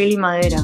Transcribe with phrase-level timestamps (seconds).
[0.00, 0.56] Qué limadera.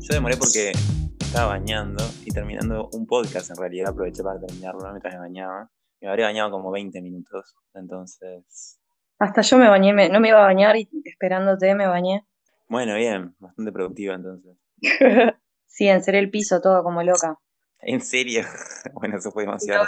[0.00, 0.72] Yo demoré porque
[1.18, 3.88] estaba bañando y terminando un podcast en realidad.
[3.88, 5.70] Aproveché para terminarlo mientras me bañaba.
[6.02, 7.54] Me habría bañado como 20 minutos.
[7.72, 8.78] Entonces,
[9.18, 12.26] Hasta yo me bañé, me- no me iba a bañar y esperándote me bañé.
[12.68, 14.58] bueno, bien, bastante productiva entonces.
[15.66, 17.38] Sí, enceré el piso todo como loca.
[17.78, 18.42] ¿En serio?
[18.92, 19.86] bueno, eso fue demasiado.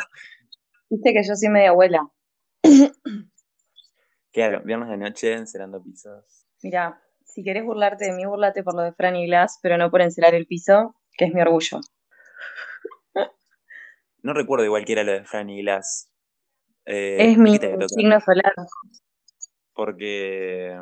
[0.89, 2.09] Viste que yo soy media abuela.
[4.33, 6.47] Claro, viernes de noche encerando pisos.
[6.63, 7.03] Mira,
[7.37, 10.01] si querés burlarte de mí, burlate por lo de Fran y Glass, pero no por
[10.01, 11.81] encerar el piso, que es mi orgullo.
[14.23, 16.11] No recuerdo igual que era lo de Franny Glass.
[16.87, 18.55] Eh, Es ¿de mi signo solar.
[19.75, 20.81] Porque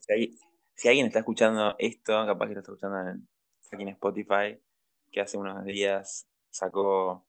[0.00, 0.38] si, hay-
[0.74, 3.28] si alguien está escuchando esto, capaz que lo está escuchando en,
[3.70, 4.60] aquí en Spotify,
[5.12, 7.24] que hace unos días sacó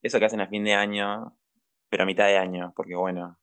[0.00, 1.36] eso que hacen a fin de año,
[1.88, 3.36] pero a mitad de año, porque bueno,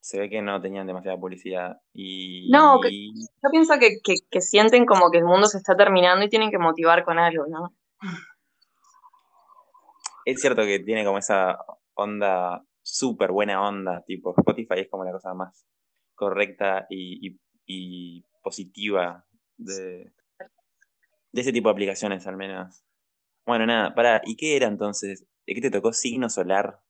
[0.00, 1.80] se ve que no tenían demasiada publicidad.
[1.94, 2.90] Y No, que-
[3.42, 6.50] Yo pienso que, que, que sienten como que el mundo se está terminando y tienen
[6.50, 7.74] que motivar con algo, ¿no?
[10.24, 11.58] es cierto que tiene como esa
[11.94, 15.66] onda, súper buena onda, tipo Spotify es como la cosa más
[16.14, 19.24] correcta y, y- y positiva
[19.56, 20.12] de,
[21.32, 22.82] de ese tipo de aplicaciones al menos.
[23.46, 25.24] Bueno, nada, pará, ¿y qué era entonces?
[25.46, 26.80] ¿De qué te tocó signo solar?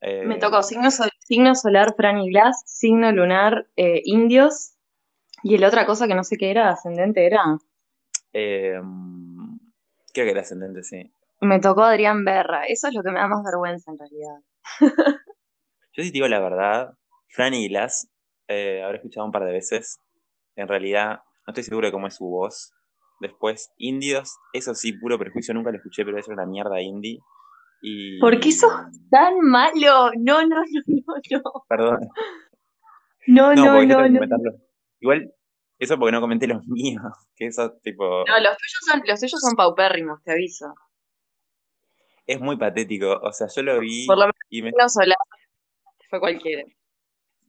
[0.00, 4.78] Eh, Me tocó signo, sol- signo solar Fran y Glass, signo lunar eh, indios,
[5.42, 7.42] y la otra cosa que no sé qué era, ascendente era.
[8.32, 8.80] eh,
[10.14, 11.12] creo que era ascendente, sí.
[11.42, 14.40] Me tocó Adrián Berra, eso es lo que me da más vergüenza en realidad.
[15.92, 16.94] Yo sí te digo la verdad,
[17.28, 18.08] Franny Glass,
[18.48, 20.00] eh, habré escuchado un par de veces.
[20.56, 22.72] En realidad, no estoy seguro de cómo es su voz.
[23.20, 27.18] Después, Indios, eso sí, puro prejuicio, nunca lo escuché, pero eso es una mierda indie.
[27.80, 28.18] Y...
[28.18, 28.72] ¿Por qué sos
[29.10, 30.10] tan malo?
[30.18, 31.64] No, no, no, no, no.
[31.68, 31.98] Perdón.
[33.26, 34.20] No, No, no, no.
[35.00, 35.32] Igual,
[35.78, 37.02] eso porque no comenté los míos,
[37.36, 40.74] que eso, tipo, No, los tuyos son, los tuyos son paupérrimos, te aviso.
[42.26, 43.12] es muy patético.
[43.22, 45.16] O sea, yo lo vi Por lo menos y me, solar
[46.10, 46.62] fue cualquiera.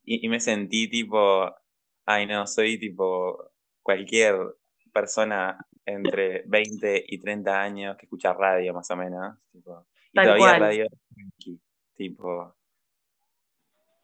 [0.03, 1.49] y, y me sentí tipo,
[2.05, 3.51] ay no, soy tipo
[3.81, 4.35] cualquier
[4.93, 9.37] persona entre 20 y 30 años que escucha radio más o menos.
[9.51, 10.59] Tipo, Tal todavía cual.
[10.59, 11.61] radio tranqui,
[11.95, 12.55] tipo,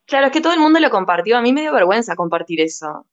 [0.06, 1.38] Claro, es que todo el mundo lo compartió.
[1.38, 3.08] A mí me dio vergüenza compartir eso.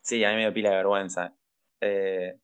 [0.00, 1.34] sí, a mí me dio pila de vergüenza.
[1.80, 2.34] Eh,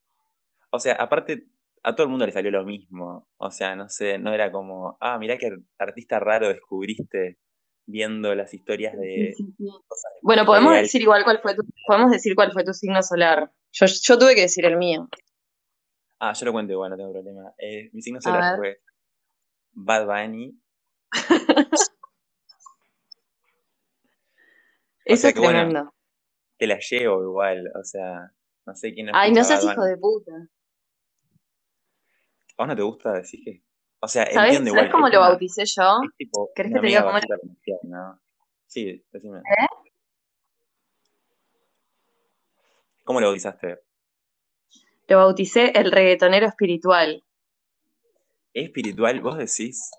[0.70, 1.47] o sea, aparte,
[1.82, 3.28] a todo el mundo le salió lo mismo.
[3.36, 7.38] O sea, no sé, no era como, ah, mirá qué artista raro descubriste
[7.86, 9.34] viendo las historias de
[9.86, 10.82] cosas de Bueno, podemos Real.
[10.82, 13.53] decir igual cuál fue tu, podemos decir cuál fue tu signo solar.
[13.72, 15.08] Yo, yo tuve que decir el mío.
[16.19, 17.53] Ah, yo lo cuento igual, no tengo problema.
[17.58, 18.78] Eh, mi signo solar fue
[19.74, 20.58] Bad Bunny.
[25.04, 25.94] Eso sea es que bueno, tremendo.
[26.56, 28.32] Te la llevo igual, o sea,
[28.64, 29.90] no sé quién no Ay, no seas Bad hijo Bunny.
[29.90, 30.32] de puta.
[32.56, 33.62] ¿A vos no te gusta decir que.?
[34.00, 34.80] O sea, ¿Sabes, entiendo igual.
[34.82, 35.82] ¿sabes cómo es lo una- bauticé yo?
[36.04, 37.18] Es tipo ¿Querés que te diga cómo
[37.82, 38.20] ¿no?
[38.66, 39.38] Sí, decime.
[39.38, 39.66] ¿Eh?
[43.04, 43.80] ¿Cómo lo bautizaste?
[45.08, 47.22] Lo bauticé el reggaetonero espiritual.
[48.54, 49.20] ¿Es espiritual?
[49.20, 49.91] ¿Vos decís?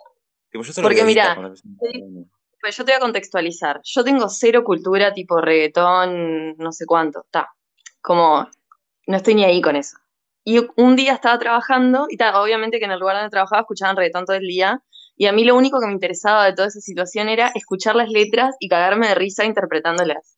[0.50, 2.26] Tipo, yo solo Porque Bunny.
[2.62, 3.82] Pues yo te voy a contextualizar.
[3.84, 7.22] Yo tengo cero cultura tipo reggaetón, no sé cuánto.
[7.26, 7.50] Está.
[8.02, 8.50] Como,
[9.06, 9.98] no estoy ni ahí con eso.
[10.44, 13.98] Y un día estaba trabajando, y ta, obviamente que en el lugar donde trabajaba escuchaban
[13.98, 14.82] reggaetón todo el día,
[15.18, 18.10] y a mí lo único que me interesaba de toda esa situación era escuchar las
[18.10, 20.38] letras y cagarme de risa interpretándolas.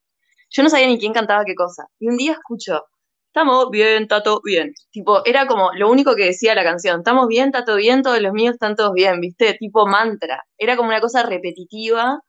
[0.50, 1.88] Yo no sabía ni quién cantaba qué cosa.
[1.98, 2.84] Y un día escucho,
[3.28, 4.74] estamos bien, está todo bien.
[4.90, 8.20] Tipo, era como lo único que decía la canción, estamos bien, está todo bien, todos
[8.20, 9.54] los míos están todos bien, ¿viste?
[9.54, 10.44] Tipo mantra.
[10.58, 12.20] Era como una cosa repetitiva.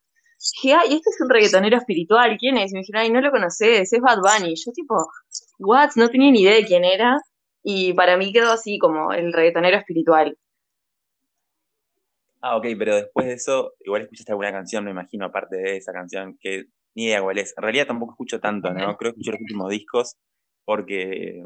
[0.62, 2.72] Dije, ay, este es un reggaetonero espiritual, ¿quién es?
[2.72, 4.56] Y me dijeron, ay, no lo conoces, es Bad Bunny.
[4.56, 5.07] Yo tipo,
[5.60, 5.92] what?
[5.96, 7.19] No tenía ni idea de quién era.
[7.63, 10.38] Y para mí quedó así como el reggaetonero espiritual.
[12.42, 15.92] Ah, ok, pero después de eso, igual escuchaste alguna canción, me imagino, aparte de esa
[15.92, 16.66] canción, que
[16.96, 17.54] ni idea cuál es.
[17.57, 18.96] En realidad tampoco escucho tanto, ¿no?
[18.96, 20.16] Creo que escucho los últimos discos
[20.69, 21.44] porque.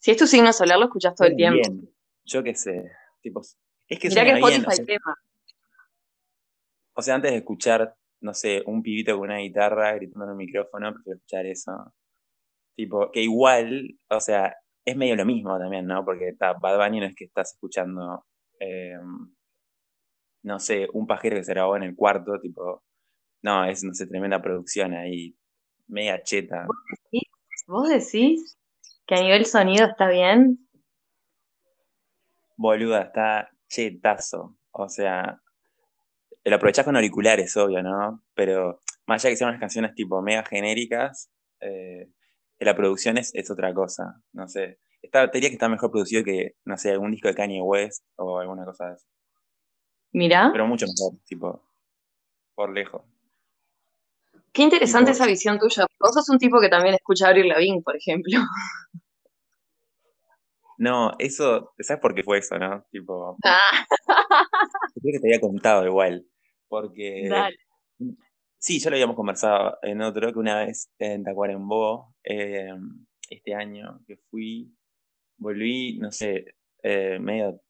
[0.00, 1.60] Si es tu signo solar, lo escuchas todo el tiempo.
[1.60, 1.88] bien.
[2.24, 2.90] Yo qué sé.
[3.20, 3.42] Tipo,
[3.86, 4.60] es que Mirá que suena bien.
[4.62, 5.14] Spotify O sea, tema.
[6.94, 10.36] o sea, antes de escuchar, no sé, un pibito con una guitarra gritando en un
[10.36, 11.94] micrófono, prefiero escuchar eso.
[12.74, 16.04] Tipo, que igual, o sea, es medio lo mismo también, ¿no?
[16.04, 18.26] Porque ta, Bad Bunny no es que estás escuchando,
[18.58, 18.98] eh,
[20.42, 22.82] no sé, un pajero que se grabó en el cuarto, tipo,
[23.42, 25.36] no, es, no sé, tremenda producción ahí,
[25.86, 26.66] media cheta.
[27.68, 28.56] ¿Vos decís
[29.06, 30.58] que a nivel sonido está bien?
[32.56, 34.56] Boluda, está chetazo.
[34.70, 35.42] O sea,
[36.44, 38.24] lo aprovechás con auriculares, obvio, ¿no?
[38.32, 41.30] Pero más allá de que sean unas canciones tipo mega genéricas,
[41.60, 42.08] eh,
[42.58, 44.22] la producción es, es, otra cosa.
[44.32, 44.78] No sé.
[45.02, 48.02] Está, te diría que está mejor producido que, no sé, algún disco de Kanye West
[48.16, 49.06] o alguna cosa de eso.
[50.12, 50.48] Mira.
[50.52, 51.68] Pero mucho mejor, tipo,
[52.54, 53.02] por lejos.
[54.58, 55.86] Qué interesante esa visión tuya.
[56.00, 58.32] Vos sos un tipo que también escucha Avril Lavigne, por ejemplo.
[60.80, 62.84] No, eso, ¿sabes por qué fue eso, no?
[62.92, 63.36] Tipo.
[63.44, 63.84] Ah.
[64.06, 66.24] Creo que te había contado igual.
[66.68, 67.28] Porque.
[68.58, 72.70] Sí, ya lo habíamos conversado en otro, que una vez en Tacuarembó, eh,
[73.28, 74.72] este año que fui,
[75.36, 76.44] volví, no sé,
[76.84, 77.60] eh, medio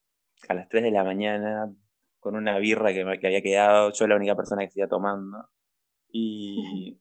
[0.49, 1.75] a las 3 de la mañana
[2.19, 5.49] con una birra que, me, que había quedado, yo la única persona que seguía tomando.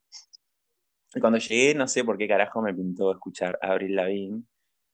[1.09, 4.44] Y, cuando llegué, no sé por qué carajo me pintó escuchar a Abril Lavigne.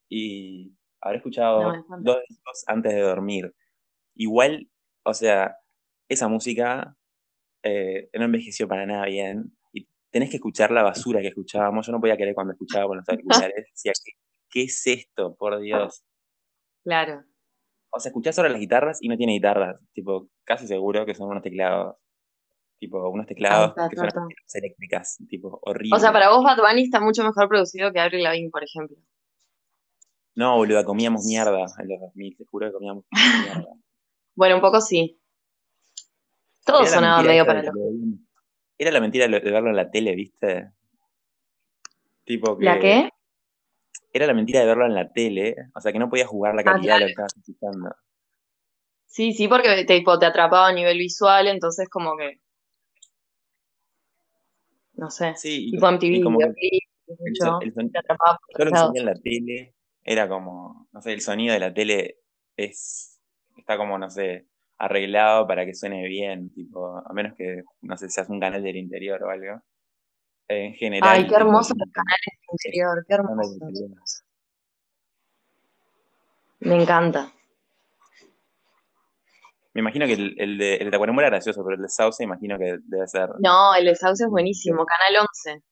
[0.08, 3.54] Y habré escuchado dos discos antes de dormir.
[4.16, 4.70] Igual,
[5.04, 5.58] o sea,
[6.08, 6.96] esa música
[7.64, 9.58] eh, no envejeció para nada bien.
[9.74, 11.88] Y tenés que escuchar la basura que escuchábamos.
[11.88, 13.66] Yo no podía querer cuando escuchaba con los auriculares.
[13.74, 14.12] Decía, ¿qué,
[14.50, 15.36] ¿qué es esto?
[15.36, 16.04] Por Dios.
[16.84, 17.24] Claro.
[17.92, 19.80] O sea, escuchás ahora las guitarras y no tiene guitarras.
[19.94, 21.96] Tipo, casi seguro que son unos teclados.
[22.84, 25.18] Tipo, unos teclados que son eléctricas.
[25.30, 25.96] Tipo, horrible.
[25.96, 28.98] O sea, para vos Bad Bunny está mucho mejor producido que Avril Lavigne, por ejemplo.
[30.36, 32.36] No, boluda, comíamos mierda en los 2000.
[32.36, 33.06] Te juro que comíamos
[33.46, 33.70] mierda.
[34.36, 35.18] bueno, un poco sí.
[36.66, 37.72] Todo sonaba medio para lo...
[38.78, 40.72] Era la mentira de verlo en la tele, ¿viste?
[42.26, 42.66] Tipo que...
[42.66, 43.10] ¿La qué?
[44.12, 46.62] era la mentira de verlo en la tele, o sea que no podías jugar la
[46.62, 47.96] ah, calidad de lo que estabas escuchando.
[49.08, 52.43] Sí, sí, porque te, te atrapaba a nivel visual, entonces como que.
[54.94, 55.34] No sé.
[55.36, 56.52] Sí, tipo MTV, como el,
[57.96, 61.74] atrapaba yo lo que en la tele era como, no sé, el sonido de la
[61.74, 62.18] tele
[62.56, 63.20] es
[63.58, 64.48] está como, no sé,
[64.78, 68.76] arreglado para que suene bien, tipo, a menos que, no sé, seas un canal del
[68.76, 69.62] interior o algo
[70.48, 71.10] en general.
[71.10, 74.24] Ay, qué hermoso los canales de interior, qué hermoso.
[76.60, 77.32] Me encanta.
[79.74, 82.58] Me imagino que el, el de, el de era gracioso, pero el de Sauce imagino
[82.60, 83.30] que debe ser.
[83.40, 85.64] No, el de Sauce es buenísimo, Canal 11.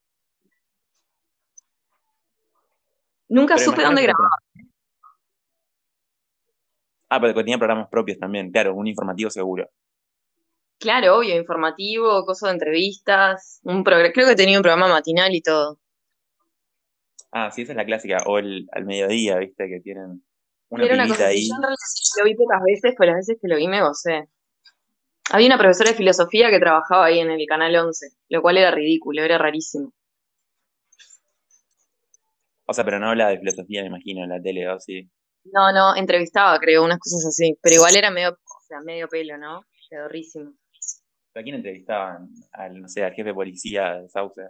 [3.29, 4.37] Nunca supe dónde grababa.
[7.09, 9.69] Ah, pero tenía programas propios también, claro, un informativo seguro.
[10.79, 15.77] Claro, obvio, informativo, cosas de entrevistas, un creo que tenía un programa matinal y todo.
[17.31, 20.23] Ah, sí, esa es la clásica, o el, al mediodía, viste, que tienen
[20.71, 21.47] una, Era una cosa ahí.
[21.47, 24.27] Yo lo vi pocas veces, pero las veces que lo vi me gocé.
[25.29, 28.71] Había una profesora de filosofía que trabajaba ahí en el Canal 11, lo cual era
[28.71, 29.93] ridículo, era rarísimo.
[32.65, 35.09] O sea, pero no habla de filosofía, me imagino, en la tele, ¿o sí?
[35.43, 39.37] No, no, entrevistaba, creo, unas cosas así, pero igual era medio, o sea, medio pelo,
[39.37, 39.65] ¿no?
[39.89, 40.53] Pedorrísimo.
[41.35, 42.29] ¿A quién entrevistaban?
[42.51, 44.41] Al, no sé, al jefe de policía de Sauce.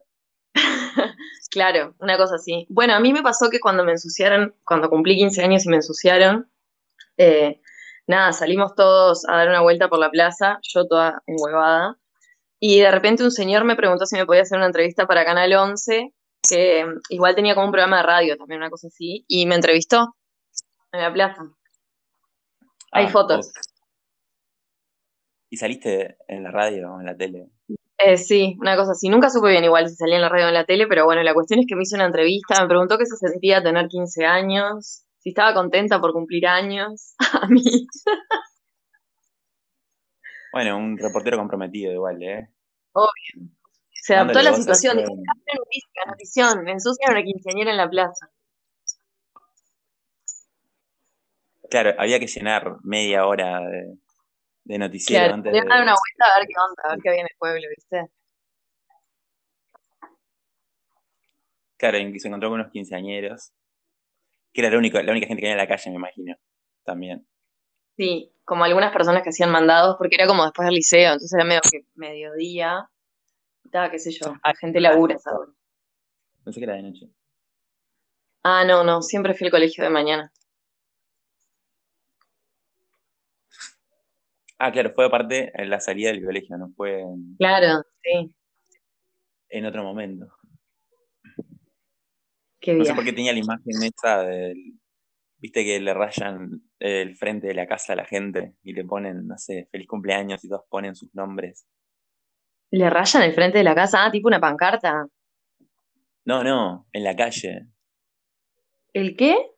[1.52, 2.66] claro, una cosa así.
[2.70, 5.76] Bueno, a mí me pasó que cuando me ensuciaron, cuando cumplí 15 años y me
[5.76, 6.50] ensuciaron,
[7.18, 7.62] eh,
[8.08, 11.98] nada, salimos todos a dar una vuelta por la plaza, yo toda enhuevada,
[12.60, 15.54] y de repente un señor me preguntó si me podía hacer una entrevista para Canal
[15.54, 16.14] 11,
[16.50, 20.16] que igual tenía como un programa de radio también, una cosa así, y me entrevistó
[20.92, 21.44] en la plaza.
[22.92, 23.52] Hay ah, fotos.
[25.50, 27.50] ¿Y saliste en la radio o en la tele?
[28.04, 29.10] Eh, sí, una cosa así.
[29.10, 31.22] Nunca supe bien igual si salía en la radio o en la tele, pero bueno,
[31.24, 34.26] la cuestión es que me hizo una entrevista, me preguntó qué se sentía tener 15
[34.26, 37.14] años, si estaba contenta por cumplir años.
[37.42, 37.88] A mí.
[40.52, 42.50] Bueno, un reportero comprometido igual, ¿eh?
[42.94, 43.50] Obvio.
[43.94, 44.98] Se adaptó a la situación.
[44.98, 45.14] Dijo,
[46.08, 48.32] notición, me ensucian una quinceañera en la plaza.
[51.70, 53.98] Claro, había que llenar media hora de,
[54.64, 55.60] de noticiero claro, antes de...
[55.60, 58.12] dar una vuelta a ver qué onda, a ver qué en el pueblo, ¿viste?
[61.78, 63.54] Claro, se encontró con unos quinceañeros,
[64.54, 66.36] que era la única, la única gente que había en la calle, me imagino,
[66.84, 67.28] también.
[67.98, 71.44] Sí, como algunas personas que hacían mandados, porque era como después del liceo, entonces era
[71.44, 72.88] medio que mediodía,
[73.64, 75.52] estaba, qué sé yo, la ah, gente labura esa hora.
[76.44, 77.10] Pensé que era de noche.
[78.44, 80.32] Ah, no, no, siempre fui al colegio de mañana.
[84.64, 88.32] Ah, claro, fue aparte en la salida del colegio, no fue en, Claro, sí.
[89.50, 90.28] en otro momento.
[92.60, 94.80] Qué No sé por qué tenía la imagen esa del,
[95.40, 99.26] viste que le rayan el frente de la casa a la gente y le ponen,
[99.26, 101.66] no sé, feliz cumpleaños y todos ponen sus nombres.
[102.70, 104.06] ¿Le rayan el frente de la casa?
[104.06, 105.08] Ah, tipo una pancarta.
[106.24, 107.66] No, no, en la calle.
[108.94, 109.51] ¿El qué?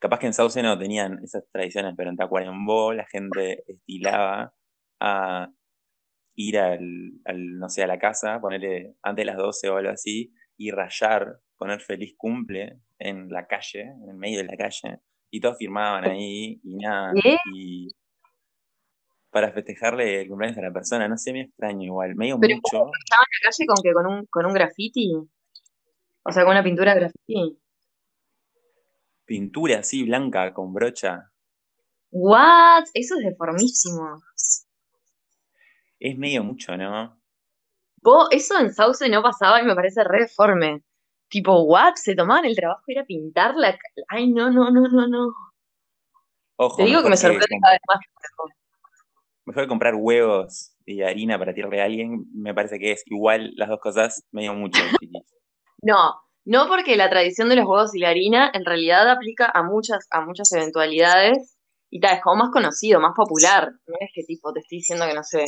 [0.00, 4.52] Capaz que en Sauce no tenían esas tradiciones, pero en Tacuarembó la gente estilaba
[4.98, 5.48] a
[6.34, 9.90] ir al, al, no sé, a la casa, ponerle antes de las 12 o algo
[9.90, 15.00] así, y rayar, poner feliz cumple en la calle, en el medio de la calle,
[15.30, 17.12] y todos firmaban ahí y nada.
[17.52, 17.88] Y
[19.30, 22.90] para festejarle el cumpleaños a la persona, no sé, me extraño igual, medio ¿Pero mucho.
[23.04, 25.12] ¿Estaban en la calle con que con un, con un graffiti?
[26.22, 27.58] O sea, con una pintura graffiti.
[29.30, 31.30] Pintura así, blanca, con brocha.
[32.10, 32.86] ¿What?
[32.94, 34.20] Eso es deformísimo.
[36.00, 37.16] Es medio mucho, ¿no?
[38.02, 40.82] Vos, eso en Sauce no pasaba y me parece re deforme.
[41.28, 41.94] Tipo, ¿what?
[41.94, 43.70] Se tomaban el trabajo de ir a pintar la...
[43.74, 45.28] ca- Ay, no, no, no, no, no.
[46.56, 47.98] Ojo, Te digo que me sorprende cada vez más.
[49.44, 53.52] mejor que comprar huevos y harina para tirarle a alguien, me parece que es igual
[53.54, 54.82] las dos cosas, medio mucho.
[55.82, 59.62] No, no porque la tradición de los huevos y la harina en realidad aplica a
[59.62, 61.56] muchas, a muchas eventualidades
[61.90, 63.70] y tal, es como más conocido, más popular.
[63.86, 65.44] No es que tipo te estoy diciendo que no sé,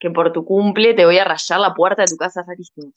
[0.00, 2.92] que por tu cumple te voy a rayar la puerta de tu casa rarísimo.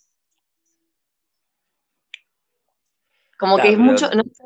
[3.38, 4.44] Como que es pero- mucho, no sé.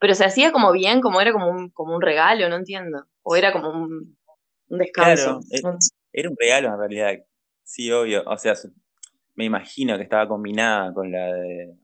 [0.00, 3.04] Pero se hacía como bien, como era como un, como un regalo, no entiendo.
[3.22, 4.16] O era como un,
[4.68, 5.40] un descanso.
[5.50, 5.78] Claro, eh,
[6.14, 7.26] Era un regalo en realidad,
[7.62, 8.22] sí, obvio.
[8.26, 8.54] O sea,
[9.34, 11.76] me imagino que estaba combinada con la de...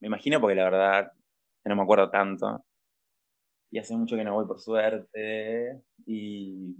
[0.00, 1.12] Me imagino porque la verdad
[1.64, 2.64] no me acuerdo tanto.
[3.70, 5.82] Y hace mucho que no voy por suerte.
[6.06, 6.76] Y...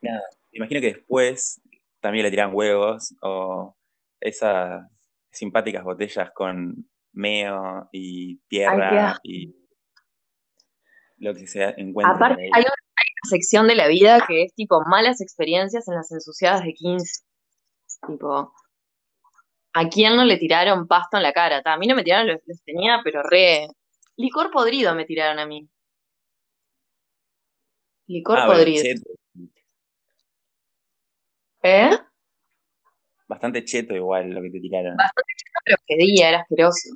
[0.00, 1.60] Nada, me imagino que después
[2.00, 3.76] también le tiran huevos o
[4.20, 4.86] esas
[5.30, 9.54] simpáticas botellas con meo y tierra y
[11.16, 14.44] lo que se encuentre por Aparte, hay una, hay una sección de la vida que
[14.44, 17.24] es tipo malas experiencias en las ensuciadas de 15.
[18.06, 18.52] Tipo,
[19.78, 21.62] ¿a quién no le tiraron pasto en la cara?
[21.64, 23.68] A mí no me tiraron, los, los tenía, pero re.
[24.16, 25.68] Licor podrido me tiraron a mí.
[28.08, 28.82] Licor Ah, podrido.
[28.82, 29.10] cheto.
[31.62, 31.90] ¿Eh?
[33.28, 34.96] Bastante cheto igual lo que te tiraron.
[34.96, 36.88] Bastante chido, pero que día, era asqueroso.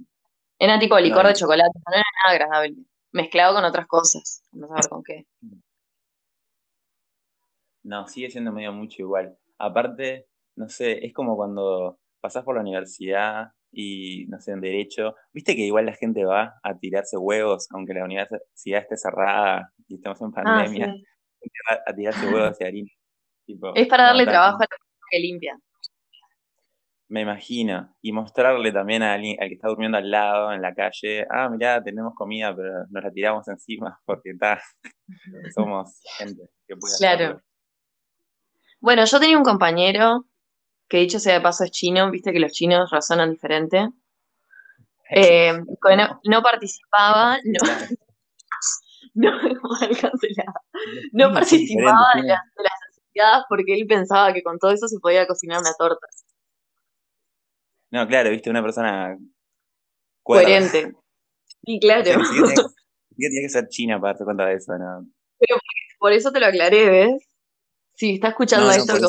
[0.59, 2.77] Era tipo licor No, de chocolate, no era nada agradable.
[3.13, 4.43] Mezclado con otras cosas.
[4.53, 5.27] No saber con qué.
[7.83, 9.37] No, sigue siendo medio mucho igual.
[9.59, 15.15] Aparte, no sé, es como cuando pasás por la universidad y, no sé, en derecho,
[15.33, 19.97] viste que igual la gente va a tirarse huevos, aunque la universidad esté cerrada y
[19.97, 20.91] estamos en Ah, pandemia, sí.
[20.93, 22.91] la gente va a tirarse huevos y harina.
[23.47, 25.59] Tipo, Es para darle trabajo a la persona que limpia.
[27.09, 27.95] Me imagino.
[28.01, 31.49] Y mostrarle también a alguien, al que está durmiendo al lado en la calle, ah,
[31.51, 34.63] mirá, tenemos comida, pero nos la tiramos encima porque está,
[35.55, 37.25] somos gente que puede Claro.
[37.25, 37.43] hacerlo.
[38.81, 40.25] Bueno, yo tenía un compañero
[40.93, 43.89] que dicho sea de paso es chino, viste que los chinos razonan diferente.
[45.11, 47.61] Eh, que no, no participaba, no,
[49.15, 49.31] no,
[49.81, 50.61] cancelada.
[51.13, 54.99] No participaba de las, de las actividades porque él pensaba que con todo eso se
[55.01, 56.07] podía cocinar una torta.
[57.91, 59.17] No, claro, viste, una persona.
[60.23, 60.93] Coherente.
[61.65, 62.03] Sí, claro.
[62.03, 64.55] O sea, ni siquiera tenía, ni siquiera tenía que ser china para darse cuenta de
[64.57, 65.07] eso, ¿no?
[65.99, 67.29] Por eso te lo aclaré, ¿ves?
[67.95, 69.01] Si está escuchando No, no, esto, que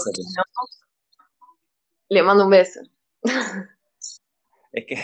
[2.10, 2.81] le mando un beso.
[4.72, 4.98] Es que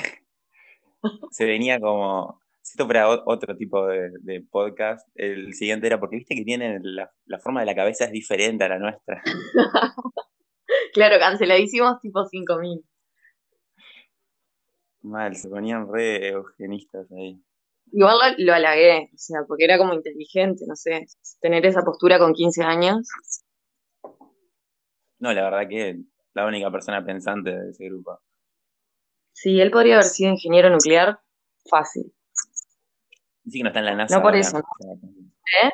[1.32, 2.42] se venía como.
[2.62, 6.44] Si esto fuera o- otro tipo de, de podcast, el siguiente era porque viste que
[6.44, 9.22] tienen la, la forma de la cabeza es diferente a la nuestra.
[10.94, 12.84] Claro, canceladísimos tipo 5000.
[15.02, 17.42] Mal, se ponían re eugenistas ahí.
[17.92, 21.08] Igual lo, lo halagué, o sea, porque era como inteligente, no sé,
[21.42, 23.08] tener esa postura con 15 años.
[25.20, 26.00] No, la verdad que
[26.42, 28.20] la única persona pensante de ese grupo.
[29.34, 31.20] Sí, él podría haber sido ingeniero nuclear
[31.70, 32.14] fácil.
[33.44, 34.40] Dice que no está en la NASA No por ahora.
[34.40, 35.72] eso, ¿Eh?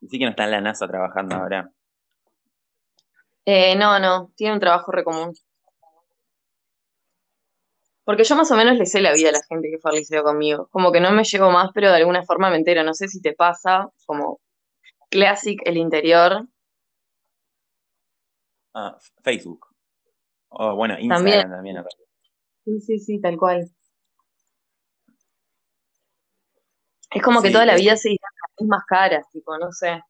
[0.00, 1.70] Dice que no está en la NASA trabajando ahora.
[3.44, 5.34] Eh, no, no, tiene un trabajo re común.
[8.04, 9.98] Porque yo más o menos le sé la vida a la gente que fue al
[9.98, 10.68] liceo conmigo.
[10.70, 12.82] Como que no me llevo más, pero de alguna forma me entero.
[12.82, 14.40] No sé si te pasa, como
[15.10, 16.46] Classic, el interior.
[18.74, 19.66] Ah, Facebook.
[20.48, 21.76] O bueno, Instagram también.
[21.76, 21.90] realidad.
[22.64, 23.70] Sí, sí, sí, tal cual.
[27.12, 30.00] Es como que toda la es- vida se las mismas caras, tipo, no sé.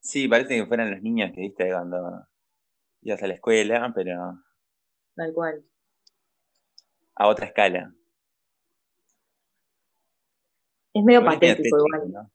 [0.00, 2.26] Sí, parece que fueran los niños que viste cuando
[3.02, 4.42] ibas a la escuela, pero
[5.14, 5.64] Tal cual.
[7.16, 7.92] a otra escala.
[10.94, 12.12] Es medio es patético igual.
[12.12, 12.30] ¿no?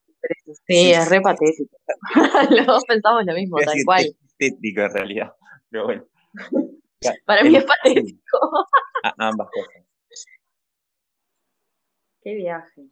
[0.46, 0.92] Sí, Sí.
[0.92, 1.76] es re patético.
[2.52, 4.16] Los dos pensamos lo mismo, tal cual.
[4.50, 5.34] Té- Tétrico en realidad.
[5.70, 6.06] Pero bueno.
[7.02, 8.38] Ya, Para mí es patético.
[9.04, 9.84] a- ambas cosas.
[12.22, 12.88] Qué viaje.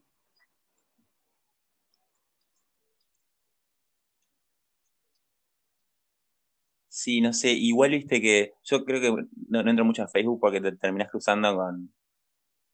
[6.89, 10.39] Sí, no sé, igual viste que yo creo que no, no entro mucho a Facebook
[10.41, 11.93] porque te terminas cruzando con,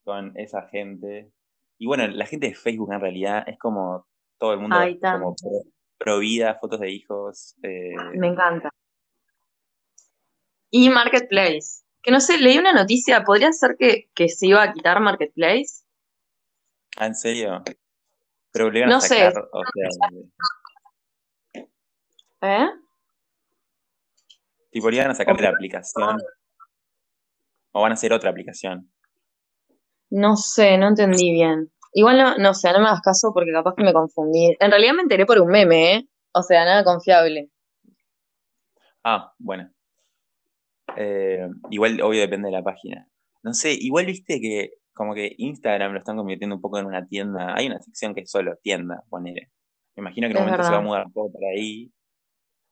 [0.04, 1.32] con esa gente.
[1.78, 4.08] Y bueno, la gente de Facebook en realidad es como
[4.40, 5.36] todo el mundo Ay, como.
[5.98, 7.56] Pro, vida, fotos de hijos.
[7.63, 8.70] eh, Me encanta.
[10.70, 11.84] Y Marketplace.
[12.01, 15.84] Que no sé, leí una noticia, ¿podría ser que, que se iba a quitar Marketplace?
[16.98, 17.63] ah, ¿en serio?
[18.51, 19.32] Pero le iban a No sé.
[19.32, 19.89] sacar, o sea,
[22.42, 22.70] ¿Eh?
[24.72, 26.18] tipo, le iban a sacar de la aplicación.
[27.72, 28.92] O van a hacer otra aplicación.
[30.10, 31.72] No sé, no entendí bien.
[31.94, 34.56] Igual no, no sé, no me hagas caso porque capaz que me confundí.
[34.60, 36.08] En realidad me enteré por un meme, ¿eh?
[36.34, 37.50] O sea, nada confiable.
[39.03, 39.72] Ah, bueno.
[40.96, 43.08] Eh, igual, obvio, depende de la página.
[43.44, 47.06] No sé, igual viste que como que Instagram lo están convirtiendo un poco en una
[47.08, 47.56] tienda.
[47.56, 49.51] Hay una sección que es solo tienda, ponele.
[49.96, 51.91] Me imagino que en un momento se va a mudar todo para ahí.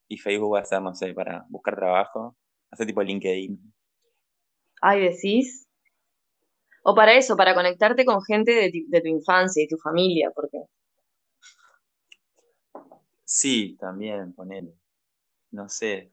[0.07, 2.36] Y Facebook va a ser, no sé, para buscar trabajo.
[2.72, 3.74] Hacer tipo LinkedIn.
[4.81, 5.64] Ay, decís.
[6.89, 10.30] O para eso, para conectarte con gente de, ti- de tu infancia y tu familia,
[10.36, 10.60] porque.
[13.24, 14.74] Sí, también, ponele.
[15.51, 16.12] No sé.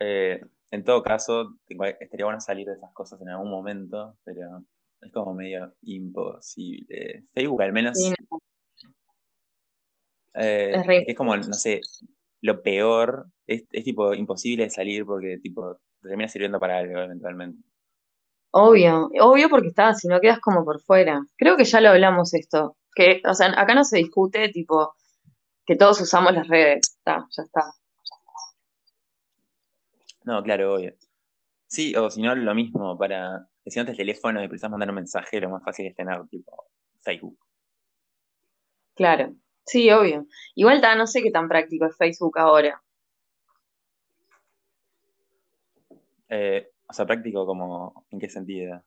[0.00, 0.40] Eh,
[0.72, 4.64] en todo caso, estaría bueno salir de esas cosas en algún momento, pero
[5.00, 7.24] es como medio imposible.
[7.32, 8.12] Facebook al menos Sí,
[10.34, 11.80] eh, es re como, no sé,
[12.40, 16.98] lo peor, es, es tipo imposible de salir porque tipo te termina sirviendo para algo
[16.98, 17.62] eventualmente.
[18.60, 21.22] Obvio, obvio porque está, si no quedas como por fuera.
[21.36, 22.76] Creo que ya lo hablamos esto.
[22.92, 24.94] Que, o sea, acá no se discute, tipo,
[25.64, 26.96] que todos usamos las redes.
[26.98, 27.62] Está, ya está.
[30.24, 30.92] No, claro, obvio.
[31.68, 34.88] Sí, o si no, lo mismo, para que si no te teléfono y precisas mandar
[34.88, 36.66] un mensaje, lo más fácil es tener tipo
[37.00, 37.38] Facebook.
[38.96, 39.34] Claro.
[39.66, 40.26] Sí, obvio.
[40.56, 42.82] Igual está, no sé qué tan práctico es Facebook ahora.
[46.28, 48.82] Eh, o sea, práctico como, ¿en qué sentido?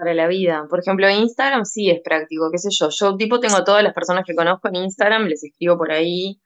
[0.00, 0.66] para la vida.
[0.70, 2.88] Por ejemplo, Instagram sí es práctico, qué sé yo.
[2.90, 6.40] Yo tipo tengo a todas las personas que conozco en Instagram, les escribo por ahí,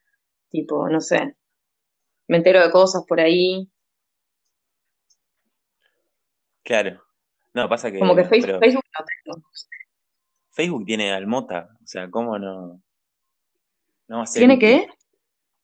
[0.50, 1.36] tipo, no sé,
[2.26, 3.70] me entero de cosas por ahí.
[6.64, 7.00] Claro.
[7.52, 9.48] No, pasa que, Como que Facebook, pero Facebook no tengo.
[10.50, 12.82] Facebook tiene al Mota, o sea, ¿cómo no,
[14.08, 14.68] no va a ser ¿Tiene útil?
[14.68, 14.88] qué?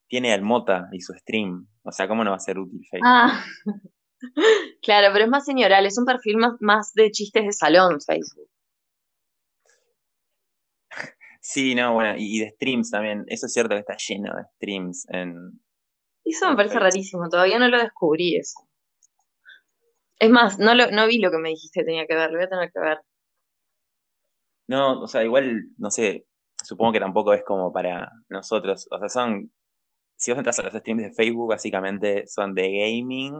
[0.06, 3.08] Tiene al Mota y su stream, o sea, ¿cómo no va a ser útil Facebook?
[3.08, 3.44] Ah,
[4.82, 8.48] claro, pero es más señoral, es un perfil más, más de chistes de salón, Facebook.
[11.40, 14.44] Sí, no, bueno, y, y de streams también, eso es cierto que está lleno de
[14.56, 15.60] streams en,
[16.24, 16.80] Eso me en parece Facebook.
[16.80, 18.60] rarísimo, todavía no lo descubrí eso.
[20.18, 22.46] Es más, no, lo, no vi lo que me dijiste tenía que ver, lo voy
[22.46, 22.98] a tener que ver.
[24.68, 26.26] No, o sea, igual, no sé,
[26.62, 29.52] supongo que tampoco es como para nosotros, o sea, son,
[30.16, 33.34] si vos entras a los streams de Facebook, básicamente son de gaming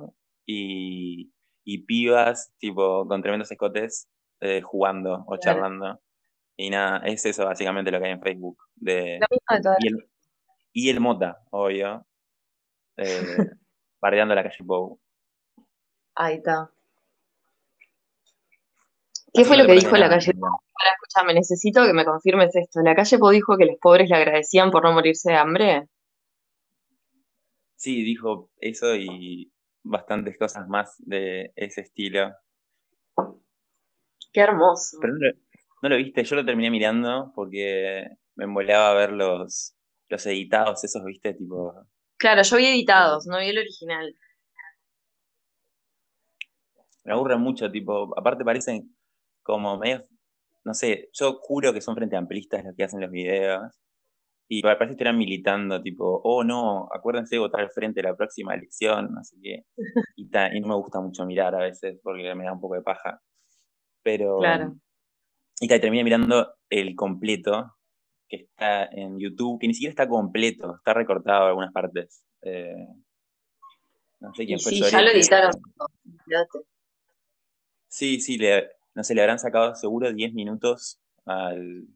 [0.51, 1.33] y,
[1.65, 4.09] y pibas, tipo, con tremendos escotes,
[4.41, 5.41] eh, jugando o Claro.
[5.41, 6.01] charlando.
[6.57, 8.59] Y nada, es eso básicamente lo que hay en Facebook.
[8.75, 10.11] De, Lo mismo de todas y, el,
[10.73, 12.05] y el Mota, obvio,
[12.97, 13.23] eh,
[14.01, 15.01] bardeando la calle Pou.
[16.17, 16.71] Ahí está.
[19.33, 20.51] ¿Qué fue lo que dijo la calle igual.
[20.51, 22.81] Ahora, escúchame, necesito que me confirmes esto.
[22.83, 25.87] ¿La calle Po dijo que los pobres le agradecían por no morirse de hambre?
[27.77, 32.33] Sí, dijo eso y bastantes cosas más de ese estilo.
[34.33, 34.99] Qué hermoso.
[35.01, 35.33] Pero no lo,
[35.83, 39.75] no lo viste, yo lo terminé mirando porque me embolaba ver los,
[40.09, 41.87] los editados, esos, viste, tipo.
[42.17, 44.15] Claro, yo vi eh, editados, no vi el original.
[47.05, 48.95] me aburren mucho, tipo, aparte parecen
[49.43, 50.07] como medio,
[50.65, 53.73] no sé, yo juro que son frente amplistas los que hacen los videos.
[54.53, 58.53] Y parece que estuvieran militando, tipo, oh no, acuérdense de votar al frente la próxima
[58.53, 59.65] elección, sé qué.
[60.17, 62.75] Y, ta- y no me gusta mucho mirar a veces porque me da un poco
[62.75, 63.21] de paja.
[64.03, 64.39] Pero.
[64.39, 64.75] Claro.
[65.61, 67.77] Y ta, y terminé mirando el completo,
[68.29, 72.25] que está en YouTube, que ni siquiera está completo, está recortado en algunas partes.
[72.43, 72.89] Eh,
[74.19, 75.53] no sé Y quién fue sí, ya lo editaron.
[77.87, 81.87] Sí, sí, le, no sé, le habrán sacado seguro 10 minutos al,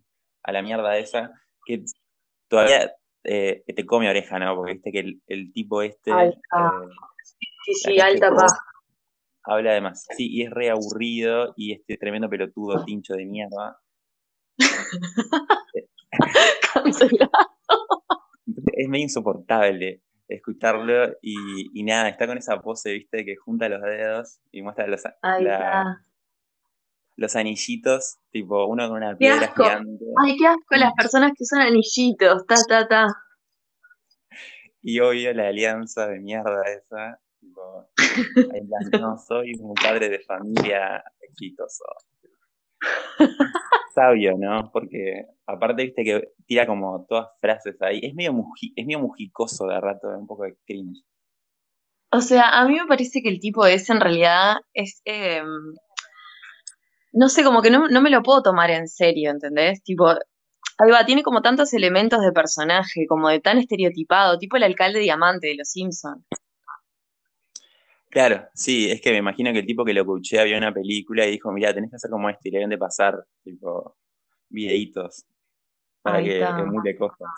[0.45, 1.33] a la mierda esa,
[1.67, 1.85] que
[2.55, 2.93] todavía
[3.25, 4.55] eh, te come oreja, ¿no?
[4.57, 6.38] Porque viste que el, el tipo este, Alta.
[6.53, 6.88] eh,
[7.64, 8.59] Sí, sí, alta paja.
[9.45, 13.79] habla además, sí, y es re aburrido, y este tremendo pelotudo tincho de mierda.
[16.75, 17.31] Cancelado.
[18.73, 21.35] Es medio insoportable escucharlo y,
[21.79, 25.03] y nada, está con esa pose, viste, que junta los dedos y muestra los,
[25.40, 26.01] la-.
[27.16, 29.64] Los anillitos, tipo uno con una piedra asco.
[29.64, 32.46] gigante Ay, qué asco las personas que usan anillitos.
[32.46, 33.07] Ta, ta, ta.
[34.83, 37.88] y obvio la alianza de mierda esa Tipo,
[39.00, 41.85] no, soy un padre de familia exitoso.
[43.94, 44.70] Sabio, ¿no?
[44.72, 48.00] Porque aparte, viste que tira como todas frases ahí.
[48.03, 48.35] Es medio,
[48.77, 51.05] es medio mujicoso de rato, un poco de cringe.
[52.11, 55.03] O sea, a mí me parece que el tipo ese en realidad es.
[55.05, 55.74] Em,
[57.14, 59.83] no sé, como que no, no, me lo puedo tomar en serio, ¿entendés?
[59.83, 64.64] Tipo, ahí va, tiene como tantos elementos de personaje, como de tan estereotipado, tipo el
[64.64, 66.24] alcalde diamante de los Simpsons.
[68.11, 71.27] Claro, sí, es que me imagino que el tipo que lo escuché había una película
[71.27, 73.96] y dijo, mira, tenés que hacer como este, y le deben de pasar, tipo,
[74.48, 75.24] videitos
[76.03, 77.29] para que emule cosas.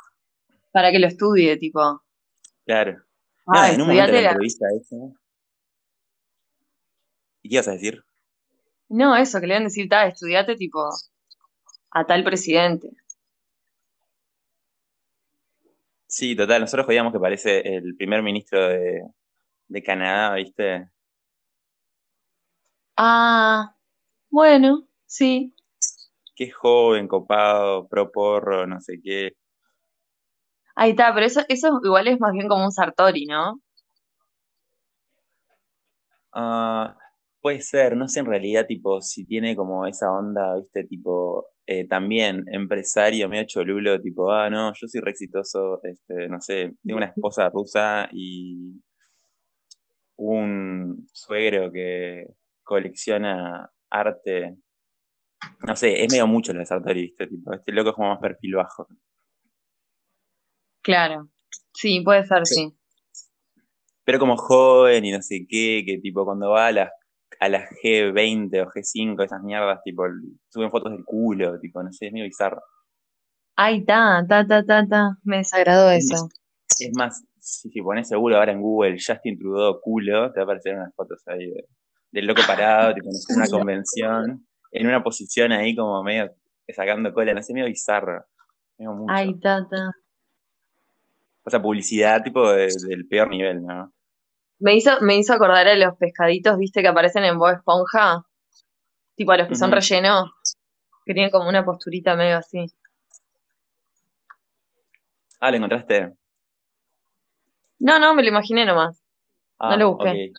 [0.72, 2.02] Para que lo estudie, tipo.
[2.64, 3.02] Claro.
[3.46, 5.14] Ah, en un momento de la entrevista eso.
[7.42, 8.05] ¿Y qué ibas a decir?
[8.88, 10.80] No, eso, que le deben decir, tal, estudiate, tipo,
[11.90, 12.88] a tal presidente.
[16.08, 19.02] Sí, total, nosotros jodíamos que parece el primer ministro de,
[19.68, 20.88] de Canadá, ¿viste?
[22.96, 23.74] Ah,
[24.30, 25.54] bueno, sí.
[26.34, 29.32] Qué joven, copado, pro porro, no sé qué.
[30.76, 33.60] Ahí está, pero eso, eso igual es más bien como un Sartori, ¿no?
[36.32, 36.96] Ah,
[37.46, 41.86] puede ser, no sé en realidad, tipo, si tiene como esa onda, viste, tipo, eh,
[41.86, 46.96] también empresario medio cholulo, tipo, ah, no, yo soy re exitoso, este, no sé, tengo
[46.96, 48.82] una esposa rusa y
[50.16, 52.26] un suegro que
[52.64, 54.56] colecciona arte.
[55.68, 57.28] No sé, es medio mucho lo de Sartori, ¿viste?
[57.28, 58.88] Tipo, este loco es como más perfil bajo.
[60.82, 61.28] Claro,
[61.72, 62.76] sí, puede ser, sí.
[64.02, 66.90] Pero como joven y no sé qué, que tipo cuando va a las,
[67.40, 70.04] a las G20 o G5, esas mierdas, tipo,
[70.48, 72.62] suben fotos del culo, tipo, no sé, es medio bizarro.
[73.56, 76.28] Ay, ta, ta, ta, ta, ta, me desagradó eso.
[76.78, 80.44] Es más, si, si pones seguro ahora en Google Justin Trudeau culo, te va a
[80.44, 81.52] aparecer unas fotos ahí
[82.10, 86.34] del loco parado, tipo, en una convención, en una posición ahí como medio
[86.74, 88.24] sacando cola, no sé, medio bizarro.
[89.08, 89.92] Ay, tata.
[91.44, 93.92] O sea, publicidad tipo del peor nivel, ¿no?
[94.58, 98.24] Me hizo, me hizo acordar a los pescaditos, viste, que aparecen en Bob Esponja.
[99.14, 100.30] Tipo a los que son rellenos,
[101.04, 102.66] que tienen como una posturita medio así.
[105.40, 106.14] Ah, ¿lo encontraste?
[107.78, 109.02] No, no, me lo imaginé nomás.
[109.60, 110.32] no ah, lo busqué.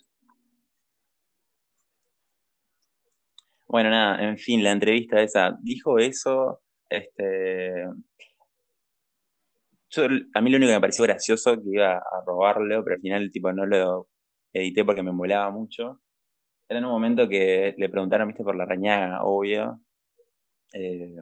[3.66, 7.84] Bueno, nada, en fin, la entrevista esa, dijo eso, este...
[9.96, 13.30] a mí lo único que me pareció gracioso que iba a robarlo, pero al final
[13.30, 14.08] tipo no lo
[14.52, 16.00] edité porque me molaba mucho.
[16.68, 19.80] Era en un momento que le preguntaron, viste, por la rañaga, obvio.
[20.74, 21.16] Eh,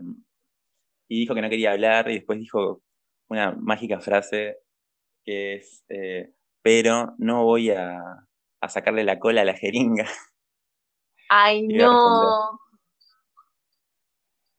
[1.09, 2.83] y dijo que no quería hablar y después dijo
[3.29, 4.59] una mágica frase
[5.25, 8.01] que es, eh, pero no voy a,
[8.69, 10.07] sacarle la cola a la jeringa.
[11.29, 12.59] Ay, no.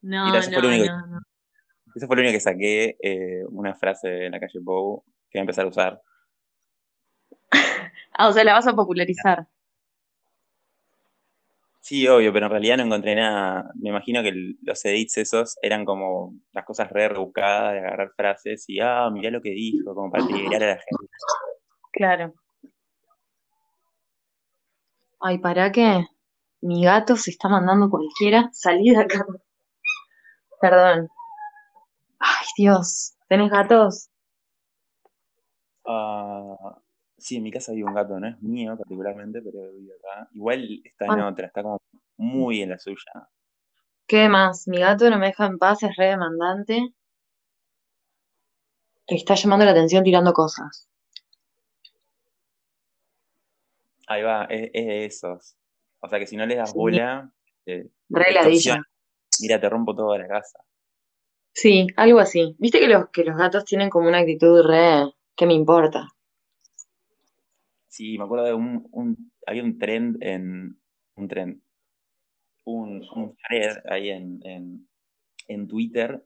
[0.00, 1.20] No, no, no, no.
[1.94, 5.40] Eso fue lo único que saqué, eh, una frase en la calle Bow que voy
[5.40, 6.02] a empezar a usar.
[8.12, 9.46] ah, o sea, la vas a popularizar.
[11.80, 13.70] Sí, obvio, pero en realidad no encontré nada.
[13.76, 18.64] Me imagino que los edits esos eran como las cosas re rebuscadas de agarrar frases
[18.68, 21.06] y, ah, mirá lo que dijo, como para tirar a la gente.
[21.92, 22.34] Claro.
[25.20, 26.04] Ay, ¿para qué?
[26.60, 28.50] Mi gato se está mandando cualquiera.
[28.52, 29.24] Salí de acá.
[30.60, 31.08] Perdón.
[32.18, 33.16] Ay, Dios.
[33.28, 34.10] ¿Tenés gatos?
[35.86, 36.78] Ah...
[37.18, 40.28] Sí, en mi casa hay un gato, no es mío particularmente, pero vive acá.
[40.32, 41.82] Igual está en otra, está como
[42.16, 43.28] muy en la suya.
[44.06, 44.68] ¿Qué más?
[44.68, 46.94] Mi gato no me deja en paz, es re demandante.
[49.08, 50.88] Está llamando la atención tirando cosas.
[54.06, 55.56] Ahí va, es, de esos.
[56.00, 57.32] O sea que si no le das bola,
[57.66, 57.90] eh,
[59.40, 60.60] Mira, te rompo toda la casa.
[61.60, 62.54] Sí, algo así.
[62.60, 65.12] Viste que los, que los gatos tienen como una actitud re.
[65.34, 66.06] ¿Qué me importa?
[67.88, 70.78] Sí, me acuerdo de un, había un trend en,
[71.16, 71.60] un trend,
[72.64, 74.86] un, un thread ahí en,
[75.48, 76.24] en, Twitter,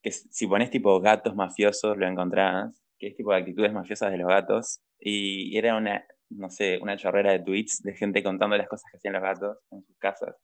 [0.00, 4.18] que si pones tipo gatos mafiosos lo encontrás, que es tipo de actitudes mafiosas de
[4.18, 8.68] los gatos, y era una, no sé, una chorrera de tweets de gente contando las
[8.68, 10.36] cosas que hacían los gatos en sus casas.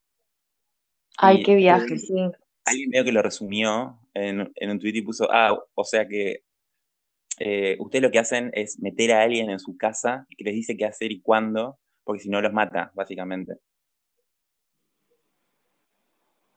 [1.17, 2.33] Ay, qué viaje, sí.
[2.65, 6.45] Alguien medio que lo resumió en, en un tweet y puso, ah, o sea que
[7.39, 10.55] eh, ustedes lo que hacen es meter a alguien en su casa y que les
[10.55, 13.55] dice qué hacer y cuándo, porque si no los mata, básicamente.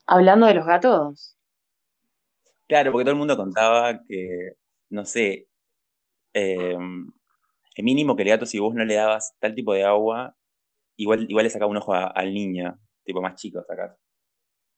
[0.06, 1.36] Hablando de los gatos.
[2.68, 4.54] Claro, porque todo el mundo contaba que,
[4.90, 5.48] no sé,
[6.34, 7.12] em,
[7.76, 10.36] el mínimo que el gato, si vos no le dabas tal tipo de agua,
[10.98, 13.98] igual, igual le sacaba un ojo al niño, tipo más chico sacás.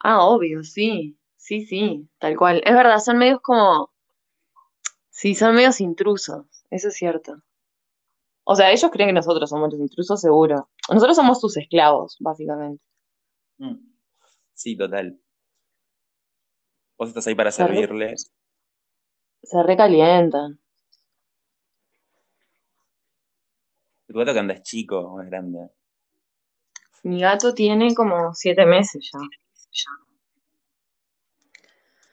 [0.01, 1.18] Ah, obvio, sí.
[1.39, 2.61] Sí, sí, tal cual.
[2.65, 3.89] Es verdad, son medios como.
[5.09, 7.41] Sí, son medios intrusos, eso es cierto.
[8.43, 10.69] O sea, ellos creen que nosotros somos los intrusos, seguro.
[10.91, 12.83] Nosotros somos sus esclavos, básicamente.
[13.57, 13.77] Mm.
[14.53, 15.19] Sí, total.
[16.97, 18.33] Vos estás ahí para servirles.
[19.41, 20.59] Se recalientan.
[24.07, 25.69] ¿Tu gato que anda es chico o es grande?
[27.03, 29.19] Mi gato tiene como siete meses ya.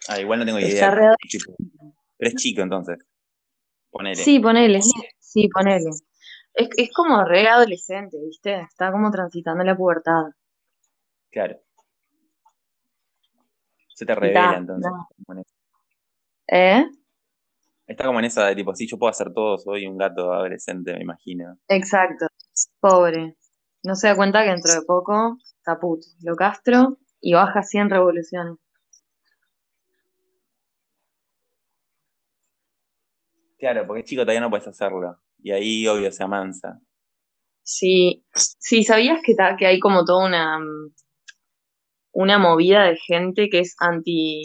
[0.08, 0.90] Ah, igual no tengo idea.
[0.90, 1.14] Pero
[2.18, 2.98] es chico entonces.
[3.90, 4.16] Ponele.
[4.16, 4.80] Sí, ponele.
[5.18, 5.90] Sí, ponele.
[6.54, 8.60] Es, es como re adolescente, ¿viste?
[8.60, 10.24] Está como transitando la pubertad.
[11.30, 11.60] Claro.
[13.94, 14.92] Se te revela entonces.
[16.48, 16.84] ¿Eh?
[17.86, 20.92] Está como en esa de tipo, sí, yo puedo hacer todo, soy un gato adolescente,
[20.94, 21.56] me imagino.
[21.68, 22.26] Exacto.
[22.80, 23.36] Pobre.
[23.82, 28.56] No se da cuenta que dentro de poco, caput, lo castro y baja 100 revoluciones.
[33.58, 35.18] Claro, porque es chico todavía no puedes hacerlo.
[35.42, 36.80] Y ahí, obvio, se amansa.
[37.62, 40.94] Sí, sí, ¿sabías que, que hay como toda una, mm,
[42.12, 44.44] una movida de gente que es anti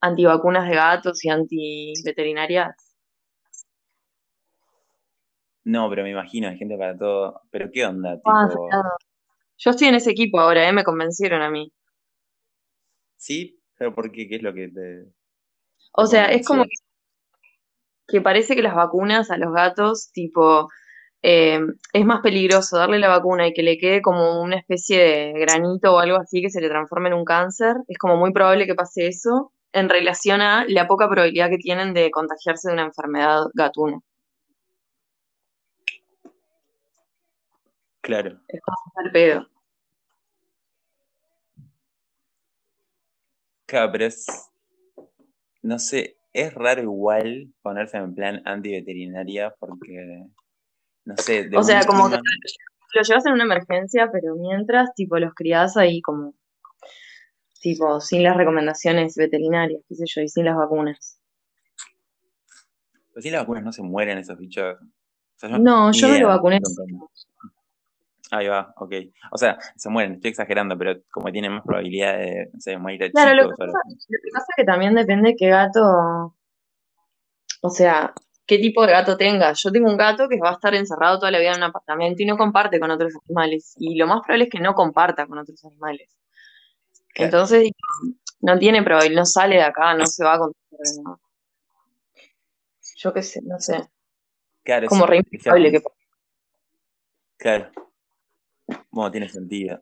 [0.00, 2.74] antivacunas de gatos y anti veterinarias?
[5.64, 7.40] No, pero me imagino, hay gente para todo.
[7.50, 8.20] Pero ¿qué onda?
[8.26, 8.48] Ah,
[9.56, 10.72] Yo estoy en ese equipo ahora, ¿eh?
[10.72, 11.72] Me convencieron a mí.
[13.16, 13.58] ¿Sí?
[13.78, 14.28] ¿Pero por qué?
[14.28, 15.06] ¿Qué es lo que te...?
[15.92, 16.76] O sea, es como que
[18.22, 20.68] parece que las vacunas a los gatos, tipo,
[21.22, 21.58] eh,
[21.92, 25.94] es más peligroso darle la vacuna y que le quede como una especie de granito
[25.94, 27.76] o algo así que se le transforme en un cáncer.
[27.88, 31.94] Es como muy probable que pase eso en relación a la poca probabilidad que tienen
[31.94, 34.00] de contagiarse de una enfermedad gatuna.
[38.02, 38.38] Claro.
[38.48, 39.48] Es como pedo.
[43.66, 44.26] Claro, pero es.
[45.62, 50.26] No sé, es raro igual ponerse en plan antiveterinaria porque
[51.04, 51.48] no sé.
[51.56, 56.00] o sea, como que lo llevas en una emergencia, pero mientras, tipo, los criadas ahí
[56.02, 56.34] como,
[57.60, 61.20] tipo, sin las recomendaciones veterinarias, qué sé yo, y sin las vacunas.
[63.12, 64.76] Pero sin las vacunas no se mueren esos bichos.
[65.60, 66.60] no, yo me lo vacuné.
[68.30, 68.92] Ahí va, ok.
[69.32, 73.04] O sea, se mueren, estoy exagerando, pero como tienen más probabilidad de, no sé, morir
[73.04, 76.34] a claro, Lo que, pasa, lo que pasa es que también depende de qué gato,
[77.60, 78.14] o sea,
[78.46, 79.52] qué tipo de gato tenga.
[79.52, 82.22] Yo tengo un gato que va a estar encerrado toda la vida en un apartamento
[82.22, 83.74] y no comparte con otros animales.
[83.78, 86.10] Y lo más probable es que no comparta con otros animales.
[87.14, 87.70] Entonces,
[88.40, 90.58] no tiene probabilidad, no sale de acá, no se va a contar.
[92.96, 93.88] Yo qué sé, no sé.
[94.62, 95.82] Claro, como re que
[97.36, 97.70] Claro.
[98.90, 99.78] Bueno, tiene sentido.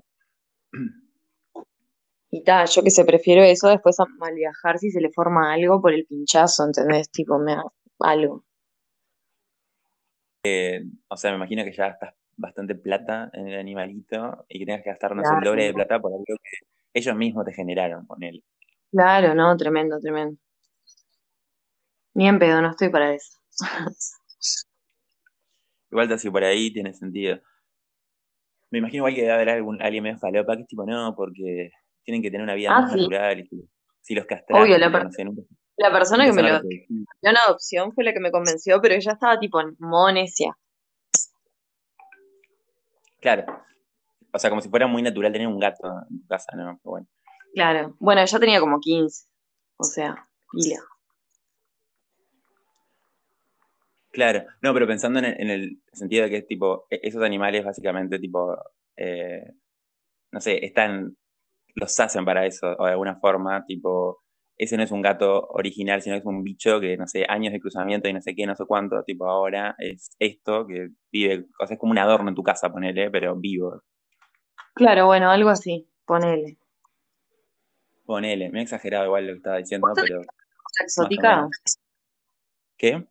[2.31, 5.53] Y tal, yo que sé, prefiero eso después a mal viajar si se le forma
[5.53, 7.11] algo por el pinchazo, ¿entendés?
[7.11, 7.57] Tipo, me
[8.01, 8.45] algo.
[10.45, 14.67] Eh, o sea, me imagino que ya gastas bastante plata en el animalito y que
[14.67, 16.35] tengas que gastar, no sé, el doble de plata por algo que
[16.95, 18.43] ellos mismos te generaron con él.
[18.91, 20.39] Claro, no, tremendo, tremendo.
[22.15, 23.39] Ni en pedo, no estoy para eso.
[25.91, 27.41] Igual así por ahí tiene sentido.
[28.73, 31.71] Me imagino igual que debe haber algún, alguien medio falopa que es tipo, no, porque
[32.05, 33.49] tienen que tener una vida ah, más natural y
[34.01, 34.63] si, los castran.
[34.63, 36.79] Obvio, la, la persona que me lo dio
[37.23, 40.57] una adopción fue la que me convenció, pero ella estaba tipo en monesia.
[43.21, 43.45] Claro.
[44.33, 46.81] O sea, como si fuera muy natural tener un gato en tu casa, ¿no?
[46.83, 47.07] bueno.
[47.55, 47.95] Claro.
[48.01, 49.29] Bueno, ella tenía como 15.
[49.77, 50.81] O sea, pila.
[54.13, 58.19] Claro, no, pero pensando en el, sentido de que es tipo, e, esos animales básicamente
[58.19, 58.59] tipo,
[58.95, 59.55] eh,
[60.31, 61.17] no sé, están,
[61.75, 64.23] los hacen para eso, o de alguna forma, tipo,
[64.59, 67.55] ese no es un gato original, sino que es un bicho que, no sé, años
[67.55, 71.47] de cruzamiento y no sé qué, no sé cuánto, tipo ahora es esto que vive,
[71.59, 73.83] o sea, es como un adorno en tu casa, ponele, pero vivo.
[74.75, 76.59] Claro, bueno, algo así, ponele.
[78.05, 80.21] Ponele, me he exagerado igual lo que estaba diciendo, pero...
[80.85, 81.49] exótica?
[82.77, 83.07] ¿Qué?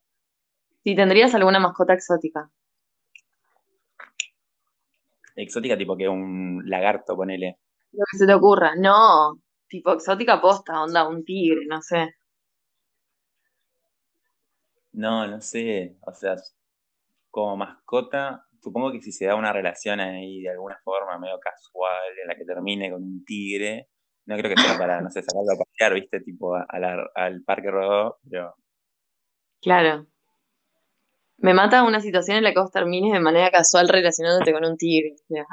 [0.84, 2.50] Si tendrías alguna mascota exótica.
[5.36, 7.60] Exótica tipo que un lagarto, ponele.
[7.91, 8.74] Lo que se te ocurra.
[8.76, 9.39] No,
[9.72, 12.13] Tipo exótica posta, onda, un tigre, no sé.
[14.91, 15.96] No, no sé.
[16.06, 16.36] O sea,
[17.30, 22.20] como mascota, supongo que si se da una relación ahí de alguna forma medio casual
[22.22, 23.88] en la que termine con un tigre,
[24.26, 28.20] no creo que sea para, no sé, sacarlo a pasear, viste, tipo al parque rodó,
[28.30, 28.54] pero.
[29.62, 30.06] Claro.
[31.41, 34.77] Me mata una situación en la que vos termines de manera casual relacionándote con un
[34.77, 35.15] tigre.
[35.27, 35.45] sea.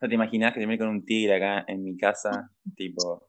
[0.00, 2.50] ¿No te imaginas que termine con un tigre acá en mi casa?
[2.76, 3.28] Tipo,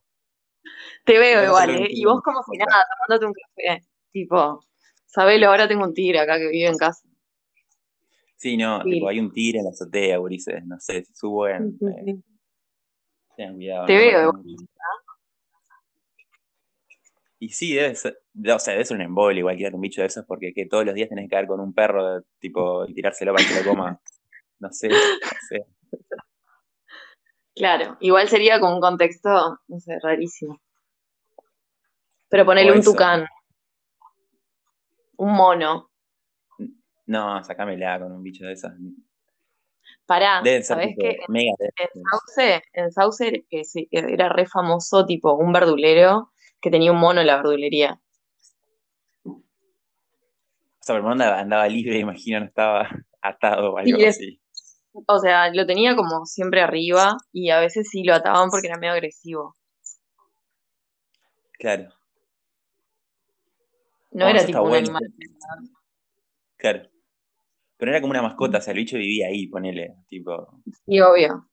[1.06, 1.88] Te veo igual, ¿eh?
[1.90, 3.88] Y vos como si nada, tomándote un café.
[4.12, 4.60] Tipo,
[5.06, 7.08] sabelo, ahora tengo un tigre acá que vive en casa.
[8.36, 8.90] sí, no, Sí.
[8.92, 12.18] tipo, hay un tigre en la azotea, Ulises, no sé, si suben, Sí, eh,
[13.38, 13.86] tengan cuidado.
[13.86, 14.66] Te no veo, mucho.
[17.40, 20.26] Y sí, debe ser, o sea, ser un embole igual criar un bicho de esos
[20.26, 23.48] porque que todos los días tenés que caer con un perro, tipo, y tirárselo para
[23.48, 24.00] que lo coma.
[24.60, 24.96] No sé, no
[25.50, 25.66] sé.
[27.56, 30.60] Claro, igual sería con un contexto, no sé, rarísimo.
[32.30, 33.28] Pero ponele O un tucán,
[35.18, 35.92] un mono.
[37.06, 38.72] No, sacámela con un bicho de esos.
[40.06, 40.96] Pará, ¿sabés
[41.30, 42.04] mega En débiles.
[42.10, 47.00] Sauce, en Sauce que sí, que era re famoso, tipo un verdulero que tenía un
[47.00, 48.00] mono en la verdulería.
[50.84, 52.90] O sea, pero andaba, andaba libre, imagino, no estaba
[53.22, 54.42] atado o algo es- así.
[55.08, 58.78] O sea, lo tenía como siempre arriba y a veces sí lo ataban porque era
[58.78, 59.56] medio agresivo.
[61.58, 61.90] Claro.
[64.12, 64.88] No era tipo un bueno.
[64.90, 65.04] animal.
[66.58, 66.90] Claro.
[67.78, 70.62] Pero era como una mascota, o sea, el bicho vivía ahí, ponele, tipo.
[70.86, 71.48] Sí, obvio.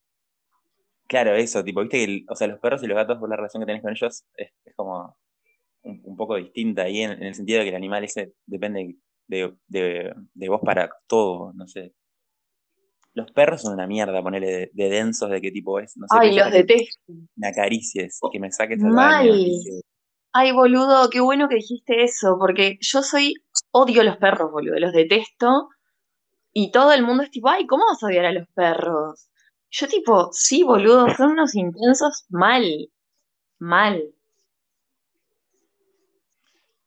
[1.08, 3.36] Claro, eso, tipo, viste que, el- o sea, los perros y los gatos, por la
[3.36, 5.16] relación que tenés con ellos, es, es como
[5.82, 8.96] un, un poco distinta ahí, en, en el sentido de que el animal ese depende
[9.30, 11.94] de, de, de vos para todo, no sé.
[13.14, 16.18] Los perros son una mierda, ponele, de, de densos, de qué tipo es, no sé,
[16.20, 17.12] Ay, los detesto.
[17.36, 19.28] me acaricies y que me saques al Mal.
[19.28, 19.32] baño
[19.64, 19.80] que-
[20.32, 23.34] Ay, boludo, qué bueno que dijiste eso, porque yo soy,
[23.72, 25.68] odio los perros, boludo, los detesto.
[26.52, 29.28] Y todo el mundo es tipo, ay, ¿cómo vas a odiar a los perros?
[29.70, 32.64] Yo tipo, sí, boludo, son unos intensos mal,
[33.58, 34.02] mal.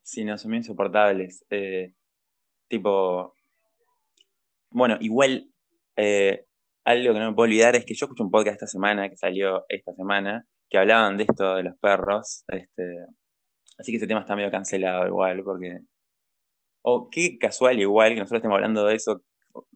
[0.02, 1.46] Sí, no, son insoportables.
[1.50, 1.94] Eh,
[2.68, 3.34] tipo,
[4.72, 5.50] bueno, igual,
[5.96, 6.46] eh,
[6.86, 9.18] algo que no me puedo olvidar es que yo escuché un podcast esta semana, que
[9.18, 12.44] salió esta semana, que hablaban de esto de los perros.
[12.48, 13.06] Este,
[13.78, 15.80] así que ese tema está medio cancelado igual, porque.
[16.86, 19.22] O qué casual igual que nosotros estemos hablando de eso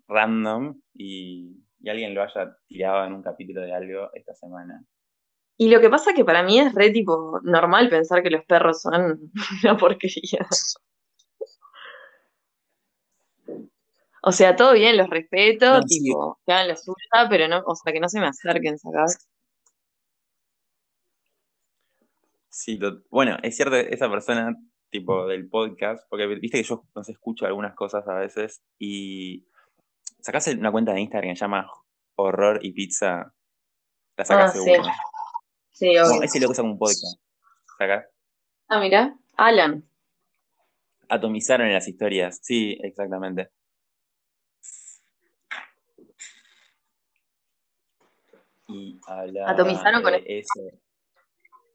[0.09, 4.83] random y, y alguien lo haya tirado en un capítulo de algo esta semana.
[5.57, 8.81] Y lo que pasa que para mí es re tipo normal pensar que los perros
[8.81, 9.31] son
[9.63, 10.45] una porquería.
[14.23, 15.99] O sea, todo bien, los respeto, No, sí.
[16.03, 19.27] tipo, que hagan la suya, pero no, o sea, que no se me acerquen, ¿sacás?
[22.49, 24.55] Sí, bueno, es cierto, esa persona,
[24.89, 29.47] tipo, del podcast, porque viste que yo no sé, escucho algunas cosas a veces y
[30.21, 31.69] sacás una cuenta de Instagram que se llama
[32.15, 33.33] Horror y Pizza,
[34.17, 34.63] la sacás Ah, sí.
[34.63, 34.89] seguro.
[35.71, 36.23] Sí, No, obvio.
[36.23, 37.21] ese loco saca un podcast.
[37.77, 38.05] Sacás.
[38.69, 39.87] Ah, mira, Alan.
[41.09, 42.39] Atomizaron en las historias.
[42.41, 43.51] Sí, exactamente.
[48.67, 50.61] Y hablaba Atomizaron con de eso.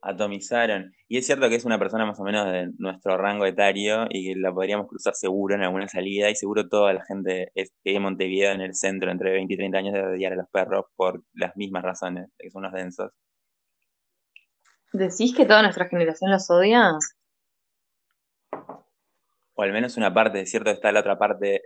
[0.02, 0.92] Atomizaron.
[1.08, 4.26] Y es cierto que es una persona más o menos de nuestro rango etario y
[4.26, 7.52] que la podríamos cruzar seguro en alguna salida y seguro toda la gente
[7.84, 10.86] en Montevideo en el centro entre 20 y 30 años debe odiar a los perros
[10.96, 13.12] por las mismas razones, de que son unos densos.
[14.92, 16.98] ¿Decís que toda nuestra generación los odia?
[19.54, 21.62] O al menos una parte, es cierto está la otra parte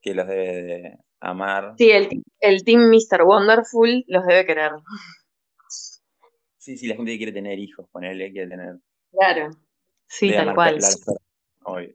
[0.00, 1.74] que los debe de amar.
[1.78, 2.08] Sí, el,
[2.40, 3.22] el team Mr.
[3.22, 4.72] Wonderful los debe querer.
[6.58, 8.76] Sí, sí, la gente que quiere tener hijos, ponerle, quiere tener.
[9.10, 9.50] Claro.
[10.06, 10.78] Sí, tal cual.
[11.62, 11.94] obvio.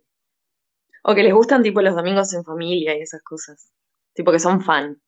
[1.03, 3.71] O que les gustan tipo los domingos en familia y esas cosas.
[4.13, 5.01] Tipo que son fan.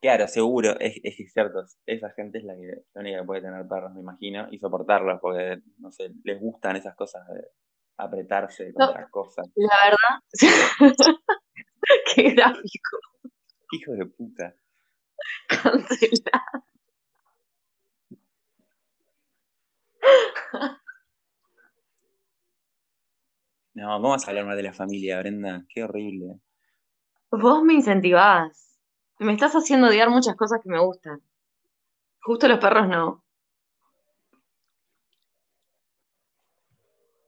[0.00, 3.68] Claro, seguro, es, es cierto, esa gente es la, que, la única que puede tener
[3.68, 7.40] perros, me imagino, y soportarlos, porque, no sé, les gustan esas cosas de
[7.96, 8.86] apretarse No.
[8.86, 9.46] contra cosas.
[9.54, 10.22] La verdad.
[12.14, 12.98] Qué gráfico.
[13.72, 14.54] Hijos de puta.
[15.48, 16.64] Cancelado.
[23.74, 25.64] No, ¿cómo vas a hablar mal de la familia, Brenda?
[25.68, 26.40] Qué horrible.
[27.30, 28.78] Vos me incentivás.
[29.18, 31.22] Me estás haciendo odiar muchas cosas que me gustan.
[32.20, 33.21] Justo los perros no.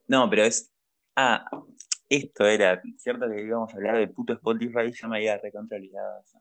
[0.06, 0.70] No, pero es.
[1.16, 1.44] Ah,
[2.08, 2.80] esto era.
[2.98, 6.38] Cierto que íbamos a hablar de puto Spotify, ya me había recontra olvidado eso.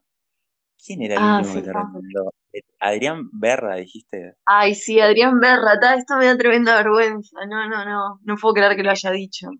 [0.85, 1.81] ¿Quién era el Ah, último sí, que te ah.
[1.81, 2.33] recomendó?
[2.79, 4.35] Adrián Berra, dijiste.
[4.45, 7.45] Ay, sí, Adrián Berra, ta, esto me da tremenda vergüenza.
[7.47, 8.19] No, no, no.
[8.23, 9.47] No puedo creer que lo haya dicho.
[9.49, 9.59] No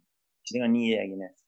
[0.51, 1.43] tengo ni idea quién es.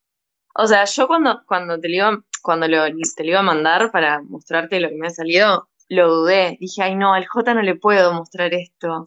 [0.58, 3.92] O sea, yo cuando, cuando te lo iba, cuando lo, te lo iba a mandar
[3.92, 6.58] para mostrarte lo que me ha salido, lo dudé.
[6.62, 9.06] Dije, ay no, al J no le puedo mostrar esto.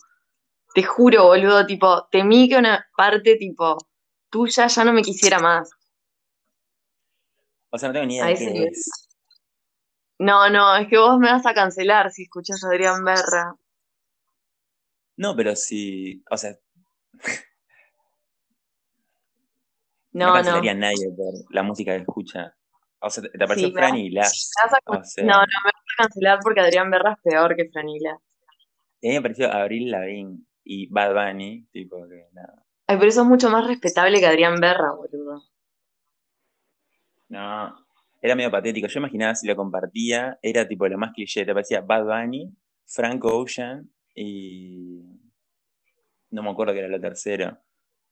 [0.74, 3.78] Te juro, boludo, tipo, temí que una parte, tipo,
[4.30, 5.70] tuya ya no me quisiera más.
[7.70, 9.08] O sea, no tengo ni idea de qué es.
[10.18, 13.54] No, no, es que vos me vas a cancelar si escuchas a Adrián Berra.
[15.16, 16.52] No, pero sí, o sea,
[20.12, 20.32] no No, no.
[20.34, 22.54] cancelaría a nadie por la música que escucha.
[23.00, 24.26] O sea, te, apareció Sí, Fran y la.
[24.26, 28.10] O sea, No, no, me vas a cancelar porque Adrián Berra es peor que Franila.
[28.12, 28.18] a
[29.02, 32.62] mí me pareció Abril Lavigne y Bad Bunny, tipo que nada.
[32.86, 35.42] Ay, pero eso es mucho más respetable que Adrián Berra, boludo.
[37.28, 37.74] No,
[38.20, 38.86] era medio patético.
[38.86, 41.44] Yo imaginaba si lo compartía, era tipo lo más cliché.
[41.46, 42.54] Te parecía Bad Bunny,
[42.86, 45.02] Frank Ocean y.
[46.30, 47.58] No me acuerdo que era lo tercero.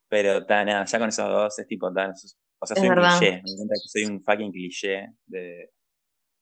[0.08, 2.12] Pero está, nada, ya con esos dos es tipo tan.
[2.58, 3.18] O sea, Es soy un verdad.
[3.18, 3.32] cliché.
[3.32, 5.72] Me encanta que soy un fucking cliché de.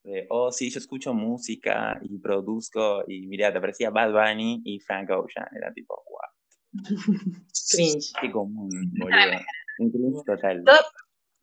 [0.05, 3.02] De, oh, sí, yo escucho música y produzco.
[3.09, 5.46] Y mira, te parecía Bad Bunny y Frank Ocean.
[5.57, 6.72] Era tipo, wow,
[7.70, 8.12] Cringe.
[8.20, 9.40] qué común, boludo.
[9.78, 10.62] Un cringe total.
[10.64, 10.84] Todo-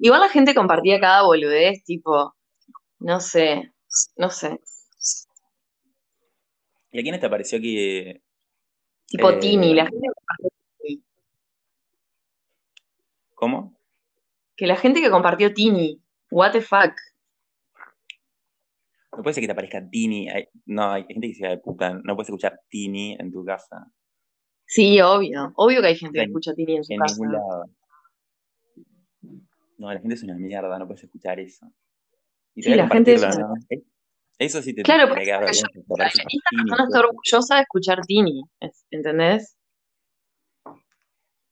[0.04, 2.34] Igual la gente compartía cada boludez, tipo,
[3.00, 3.72] no sé,
[4.16, 4.60] no sé.
[6.92, 8.22] ¿Y a quiénes te pareció que.
[9.08, 10.08] Tipo Eh, Tini, la gente
[10.80, 11.04] Tini.
[13.36, 13.78] ¿Cómo?
[14.56, 16.02] Que la gente que compartió Tini,
[16.32, 16.94] what the fuck.
[19.16, 20.30] No puede ser que te aparezca Tini.
[20.30, 21.94] hay- no, hay gente que se de puta.
[22.04, 23.92] No puedes escuchar Tini en tu casa.
[24.66, 25.52] Sí, obvio.
[25.56, 27.14] Obvio que hay gente que escucha Tini en su En casa.
[27.16, 27.66] ningún lado.
[29.78, 30.80] No, la gente es una mierda.
[30.80, 31.66] No puedes escuchar eso.
[32.56, 33.56] Y Sí, la gente es compartirlo, ¿no?
[34.38, 36.24] Eso sí te Claro, te por queda eso que vergüenza.
[36.24, 38.42] yo- Esta persona está orgullosa de escuchar Tini,
[38.92, 39.58] ¿entendés?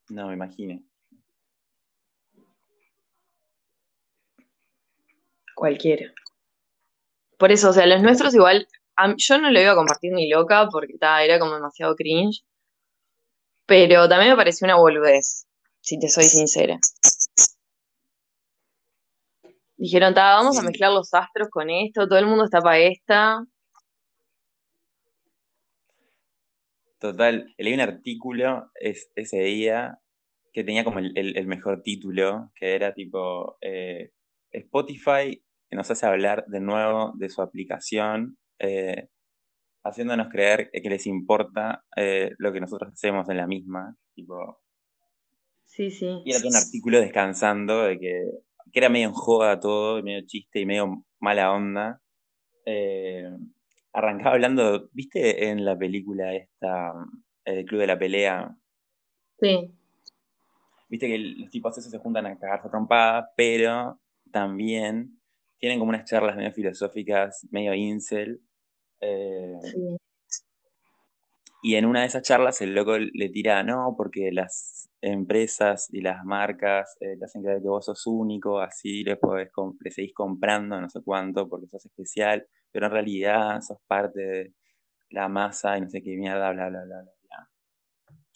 [0.09, 0.81] No, me imagino.
[5.55, 6.13] Cualquiera.
[7.39, 8.67] Por eso, o sea, los nuestros igual,
[8.97, 12.43] a- yo no lo iba a compartir ni loca porque ta, era como demasiado cringe,
[13.65, 15.47] pero también me pareció una boludez,
[15.79, 16.77] si te soy sincera.
[19.77, 23.45] Dijeron, ta, vamos a mezclar los astros con esto, todo el mundo está para esta.
[26.99, 29.97] Total, leí un artículo es- ese día
[30.51, 34.11] que tenía como el, el- el mejor título, que era tipo eh,
[34.51, 39.09] Spotify que nos hace hablar de nuevo de su aplicación, eh,
[39.83, 43.95] haciéndonos creer que les importa eh, lo que nosotros hacemos en la misma.
[44.15, 44.59] Tipo,
[45.65, 46.21] Sí, sí.
[46.25, 48.25] y era todo un artículo descansando de que,
[48.71, 52.01] que era medio en joda todo, y medio chiste y medio mala onda.
[52.65, 53.29] Eh,
[53.93, 56.93] arrancaba hablando, ¿viste en la película esta,
[57.45, 58.57] El Club de la Pelea?
[59.39, 59.71] Sí.
[60.89, 63.99] Viste que los tipos esos se juntan a cagarse a trompadas, pero
[64.31, 65.18] también
[65.59, 68.41] tienen como unas charlas medio filosóficas, medio incel.
[69.01, 69.97] eh, sí.
[71.61, 76.01] y en una de esas charlas el loco le tira, no, porque las empresas y
[76.01, 79.49] las marcas eh, te hacen creer que vos sos único, así le, podés
[79.81, 84.53] le seguís comprando no sé cuánto porque sos especial, pero en realidad sos parte de
[85.11, 87.13] la masa y no sé qué mierda, bla, bla, bla, bla.
[87.23, 87.49] bla.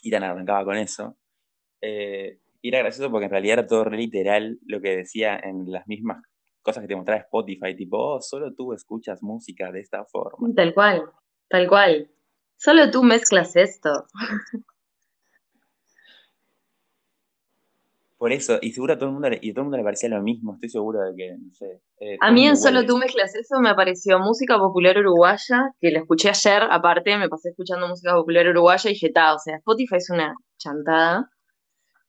[0.02, 1.18] Y tan arrancaba con eso.
[1.82, 5.72] Eh, y era gracioso porque en realidad era todo re literal lo que decía en
[5.72, 6.24] las mismas
[6.64, 10.48] cosas que te mostraba Spotify, tipo, oh, solo tú escuchas música de esta forma.
[10.56, 11.04] Tal cual,
[11.50, 12.10] tal cual.
[12.56, 14.08] Solo tú mezclas esto.
[18.18, 19.84] Por eso, y seguro a todo el mundo le, y a todo el mundo le
[19.84, 21.82] parecía lo mismo, estoy seguro de que, no sé.
[22.00, 26.00] eh, A mí en Solo tú mezclas eso me apareció música popular uruguaya, que la
[26.00, 29.96] escuché ayer, aparte me pasé escuchando música popular uruguaya y dije, ta, o sea, Spotify
[29.98, 31.30] es una chantada.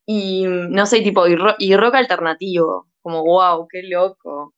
[0.06, 4.54] Y no sé, tipo, y, ro- y rock alternativo, como wow, qué loco.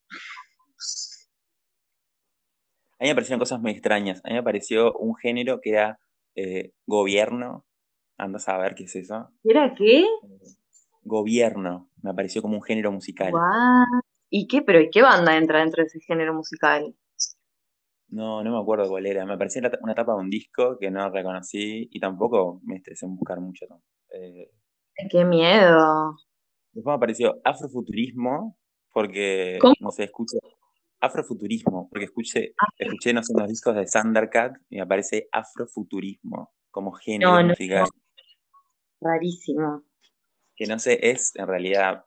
[2.98, 4.20] A mí me parecieron cosas muy extrañas.
[4.24, 5.98] A mí me pareció un género que era
[6.36, 7.66] eh, gobierno.
[8.16, 9.28] Andas a ver qué es eso.
[9.44, 10.06] ¿Era qué?
[11.02, 11.90] Gobierno.
[12.02, 13.32] Me pareció como un género musical.
[13.34, 14.00] What?
[14.30, 14.62] ¿Y qué?
[14.62, 16.94] Pero ¿y qué banda entra dentro de ese género musical?
[18.08, 19.26] No, no me acuerdo cuál era.
[19.26, 23.06] Me parecía la- una tapa de un disco que no reconocí y tampoco me estresé
[23.06, 23.66] en buscar mucho.
[24.14, 24.52] Eh,
[25.10, 26.16] ¡Qué miedo!
[26.76, 28.58] Después me apareció afrofuturismo
[28.92, 29.74] porque, ¿Cómo?
[29.80, 30.38] no sé, escucho
[31.00, 36.92] afrofuturismo porque escuché, escuché, no sé, unos discos de Thundercat y me aparece afrofuturismo como
[36.92, 37.86] género No, no, musical.
[39.00, 39.84] Rarísimo.
[40.54, 42.04] que no sé, es en realidad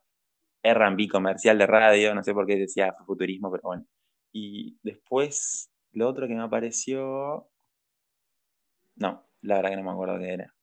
[0.62, 3.86] R&B comercial de radio, no sé por qué decía afrofuturismo, pero bueno.
[4.32, 7.48] Y después, lo otro que me apareció...
[8.96, 10.54] No, la verdad que no me acuerdo qué era.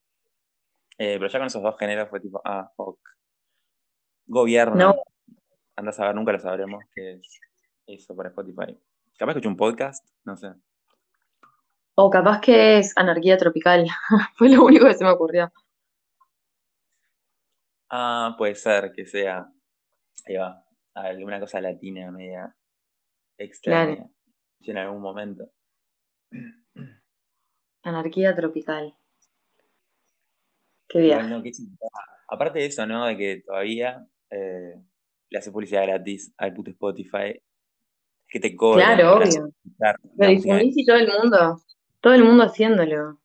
[0.97, 2.99] Eh, pero ya con esos dos géneros fue tipo, ah, fuck.
[4.28, 4.75] Gobierno.
[4.75, 4.95] No.
[5.75, 7.39] Andas a ver, nunca lo sabremos qué es
[7.86, 8.78] eso por Spotify.
[9.17, 10.53] Capaz escuché un podcast, no sé.
[11.95, 13.88] O capaz que es anarquía tropical.
[14.36, 15.51] Fue lo único que se me ocurrió.
[17.89, 19.49] Ah, puede ser que sea,
[20.25, 22.53] ahí va, alguna cosa latina media
[23.38, 24.09] extraña
[24.61, 25.49] en algún momento.
[27.84, 28.97] Anarquía tropical.
[30.89, 31.43] Qué bien.
[32.28, 33.05] Aparte de eso, ¿no?
[33.05, 34.75] De que todavía eh,
[35.30, 37.41] le hace publicidad gratis al puto Spotify.
[38.30, 38.95] Que te cobra.
[38.95, 39.53] Claro, obvio.
[40.17, 41.61] Lo difundís y todo el mundo.
[42.01, 43.19] Todo el mundo haciéndolo.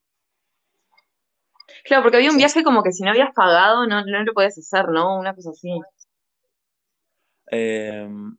[1.84, 4.56] Claro, porque había un viaje como que si no habías pagado no, no lo podías
[4.56, 5.18] hacer, ¿no?
[5.18, 5.70] Una cosa así.
[7.46, 8.36] Em,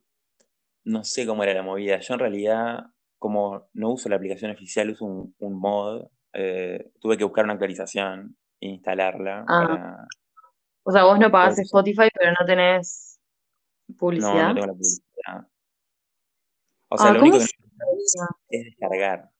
[0.84, 1.98] no sé cómo era la movida.
[1.98, 2.86] Yo en realidad,
[3.18, 6.06] como no uso la aplicación oficial, uso un, mod.
[6.32, 9.44] Eh, tuve que buscar una actualización e instalarla.
[9.48, 10.06] Ah.
[10.84, 13.18] O sea, vos no pagás Spotify, pero no tenés
[13.96, 14.34] publicidad.
[14.34, 15.48] No, no tengo la publicidad.
[16.88, 17.86] O sea, ah, lo único que no
[18.48, 19.30] es descargar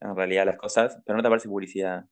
[0.00, 2.06] en realidad las cosas, pero no te aparece publicidad.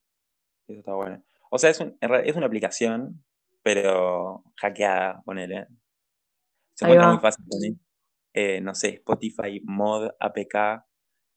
[0.66, 1.22] Eso está bueno.
[1.50, 3.24] O sea, es, es una aplicación,
[3.62, 5.68] pero hackeada, ponele.
[6.74, 7.72] Se encuentra muy fácil poner,
[8.34, 10.84] eh, no sé, Spotify mod APK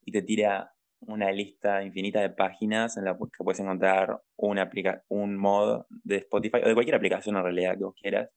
[0.04, 4.70] y te tira una lista infinita de páginas en la que puedes encontrar una
[5.08, 8.30] un mod de Spotify o de cualquier aplicación en realidad que vos quieras.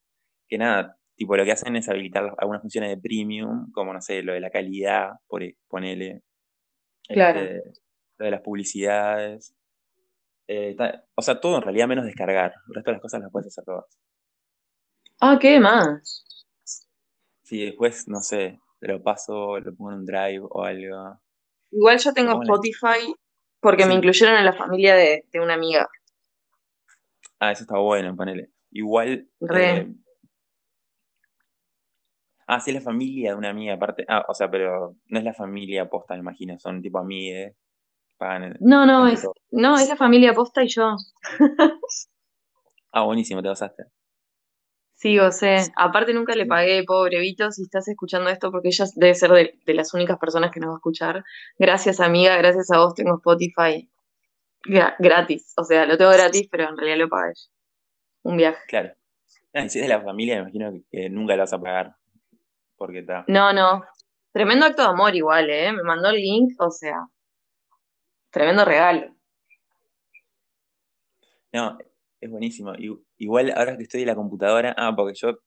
[0.49, 4.23] Que nada, tipo lo que hacen es habilitar algunas funciones de premium, como no sé,
[4.23, 6.23] lo de la calidad, por ponele.
[7.09, 7.41] Claro.
[7.41, 7.73] Este,
[8.19, 9.55] lo de las publicidades.
[10.49, 10.77] Eh,
[11.15, 12.55] o sea, todo en realidad menos descargar.
[12.69, 13.87] El resto de las cosas las puedes hacer todas.
[15.21, 16.25] Ah, ¿qué más?
[17.43, 21.21] Sí, después, no sé, te lo paso, lo pongo en un drive o algo.
[21.73, 23.15] Igual yo tengo Spotify
[23.61, 25.89] porque me incluyeron en la familia de, una amiga.
[27.41, 28.51] Ah, eso está bueno, panele.
[28.71, 29.29] Igual.
[29.55, 29.93] Eh,
[32.47, 34.05] ah, sí, es la familia de una amiga, aparte.
[34.09, 37.55] Ah, o sea, pero no es la familia posta, me imagino, son tipo amigas.
[38.61, 40.97] No, no, es, no, es la familia posta y yo.
[42.93, 43.85] ah, buenísimo, te basaste.
[45.03, 48.85] Sí, o sea, aparte nunca le pagué, pobre Vito, si estás escuchando esto, porque ella
[48.95, 51.25] debe ser de, las únicas personas que nos va a escuchar.
[51.59, 53.91] Gracias, amiga, gracias a vos tengo Spotify
[55.01, 55.55] gratis.
[55.57, 57.33] O sea, lo tengo gratis, pero en realidad lo pagué.
[58.23, 58.61] Un viaje.
[58.69, 58.95] Claro.
[59.53, 61.97] Ah, si es de la familia, me imagino que, nunca lo vas a pagar.
[62.77, 63.25] Porque está.
[63.27, 63.85] No, no.
[64.31, 65.73] Tremendo acto de amor igual, ¿eh?
[65.73, 67.09] Me mandó el link, o sea,
[68.31, 69.13] tremendo regalo.
[71.53, 71.77] No,
[72.23, 72.73] es buenísimo.
[73.19, 75.41] Igual ahora que estoy en la computadora, ah, porque yo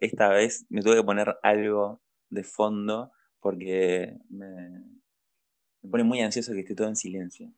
[0.00, 3.10] esta vez me tuve que poner algo de fondo
[3.40, 4.84] porque me,
[5.90, 7.50] pone muy ansioso que esté todo en silencio.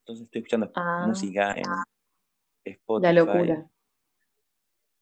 [0.00, 1.04] Entonces estoy escuchando ah.
[1.06, 1.64] música en
[2.64, 3.02] Spotify.
[3.02, 3.70] La locura.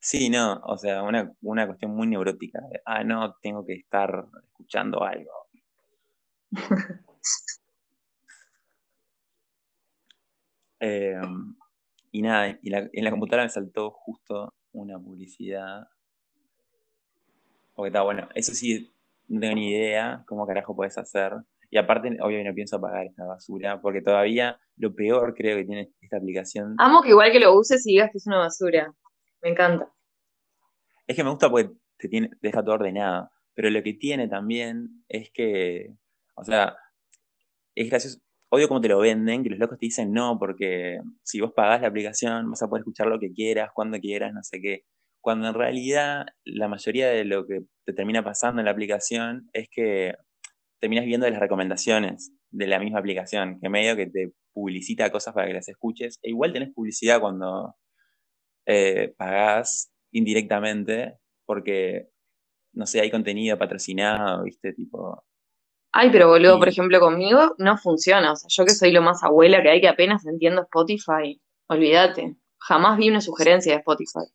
[0.01, 2.61] Sí, no, o sea, una, una cuestión muy neurótica.
[2.85, 5.33] Ah, no, tengo que estar escuchando algo.
[10.81, 11.21] eh,
[12.11, 15.89] y nada, y en la computadora me saltó justo una publicidad.
[17.75, 18.93] Porque está bueno, eso sí,
[19.29, 21.33] no tengo ni idea cómo carajo puedes hacer.
[21.71, 25.93] Y aparte, obviamente no pienso apagar esta basura, porque todavía lo peor creo que tiene
[26.01, 26.75] esta aplicación.
[26.79, 28.95] Amo que igual que lo uses y digas que es una basura.
[29.43, 29.93] Me encanta.
[31.07, 33.31] Es que me gusta porque te tiene, deja todo ordenado.
[33.55, 35.95] Pero lo que tiene también es que,
[36.37, 36.77] o sea,
[37.75, 38.19] es gracioso
[38.51, 41.83] odio cómo te lo venden, que los locos te dicen no, porque si vos pagás
[41.83, 44.85] la aplicación vas a poder escuchar lo que quieras, cuando quieras, no sé qué.
[45.21, 49.69] Cuando en realidad la mayoría de lo que te termina pasando en la aplicación es
[49.71, 50.15] que
[50.81, 55.47] terminas viendo las recomendaciones de la misma aplicación, que medio que te publicita cosas para
[55.49, 56.19] que las escuches.
[56.23, 57.75] E igual tenés publicidad cuando
[58.67, 61.15] eh, pagás indirectamente,
[61.47, 62.09] porque,
[62.73, 65.25] no sé, hay contenido patrocinado, viste, tipo,
[65.93, 68.33] Ay, pero boludo, por ejemplo, conmigo no funciona.
[68.33, 72.37] O sea, yo que soy lo más abuela que hay que apenas entiendo Spotify, olvídate.
[72.59, 74.31] Jamás vi una sugerencia de Spotify.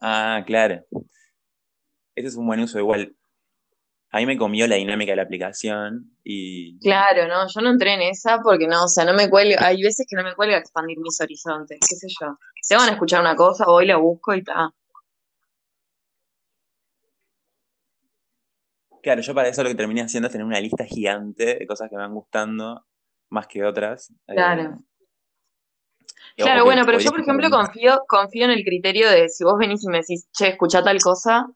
[0.00, 0.84] Ah, claro.
[2.14, 3.14] Ese es un buen uso igual.
[4.10, 6.78] A mí me comió la dinámica de la aplicación y...
[6.80, 9.82] Claro, no, yo no entré en esa porque no, o sea, no me cuelga, hay
[9.82, 12.38] veces que no me cuelga expandir mis horizontes, qué sé yo.
[12.62, 14.70] Se van a escuchar una cosa, voy, la busco y ta.
[19.02, 21.88] Claro, yo para eso lo que terminé haciendo es tener una lista gigante de cosas
[21.88, 22.84] que me van gustando
[23.30, 24.10] más que otras.
[24.26, 24.76] Eh, claro.
[26.36, 29.84] claro, bueno, pero yo, por ejemplo, confío, confío en el criterio de si vos venís
[29.84, 31.46] y me decís, che, escucha tal cosa,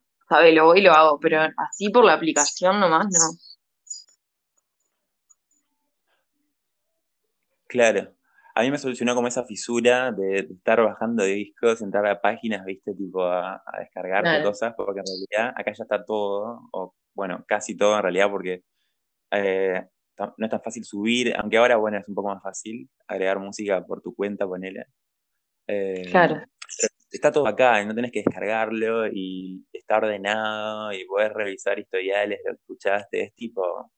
[0.53, 3.39] lo voy y lo hago, pero así por la aplicación nomás no.
[7.67, 8.15] Claro.
[8.55, 12.95] A mí me solucionó como esa fisura de, estar bajando discos, entrar a páginas, viste,
[12.95, 17.97] tipo a, descargar cosas, porque en realidad acá ya está todo, o bueno, casi todo
[17.97, 18.63] en realidad, porque
[19.33, 19.83] eh,
[20.19, 23.85] no es tan fácil subir, aunque ahora, bueno, es un poco más fácil agregar música
[23.85, 24.87] por tu cuenta, ponele.
[25.67, 26.43] Eh, claro.
[27.11, 32.41] está todo acá y no tenés que descargarlo y está ordenado y podés revisar historiales
[32.45, 33.23] lo que escuchaste.
[33.23, 33.91] Es tipo,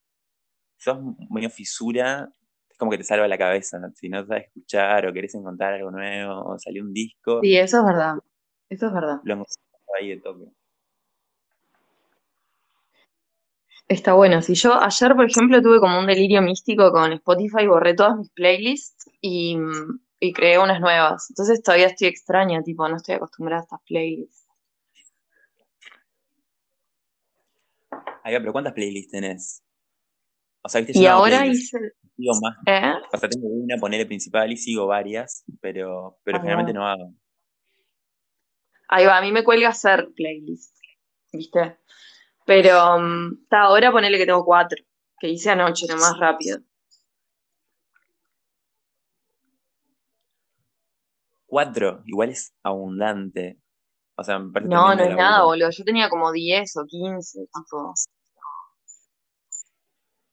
[0.76, 0.98] sos
[1.30, 2.28] medio fisura,
[2.68, 3.78] es como que te salva la cabeza.
[3.94, 7.40] Si no sabes escuchar o querés encontrar algo nuevo o salió un disco.
[7.42, 8.14] Sí, eso es verdad.
[8.68, 9.20] Eso es verdad.
[9.24, 9.44] Lo
[9.98, 10.46] ahí de toque.
[13.88, 14.40] Está bueno.
[14.40, 18.30] Si yo ayer, por ejemplo, tuve como un delirio místico con Spotify, borré todas mis
[18.30, 19.58] playlists y,
[20.20, 21.26] y creé unas nuevas.
[21.30, 24.48] Entonces todavía estoy extraña, tipo, no estoy acostumbrada a estas playlists.
[28.22, 29.62] Ay, pero ¿cuántas playlists tenés?
[30.62, 30.98] O sea, ¿viste?
[30.98, 31.78] Y ahora hice.
[32.16, 32.56] Sigo más.
[32.66, 32.94] ¿Eh?
[33.12, 37.12] O sea, tengo una, ponerle principal y sigo varias, pero, pero generalmente no hago.
[38.88, 40.76] Ahí va, a mí me cuelga hacer playlist,
[41.32, 41.76] ¿viste?
[42.44, 44.82] Pero um, ahora ponele que tengo cuatro,
[45.18, 46.58] que hice anoche, más rápido.
[51.46, 53.58] Cuatro, igual es abundante.
[54.16, 55.70] O sea, me parece No, no es nada, boludo.
[55.70, 57.94] Yo tenía como diez o quince, tipo.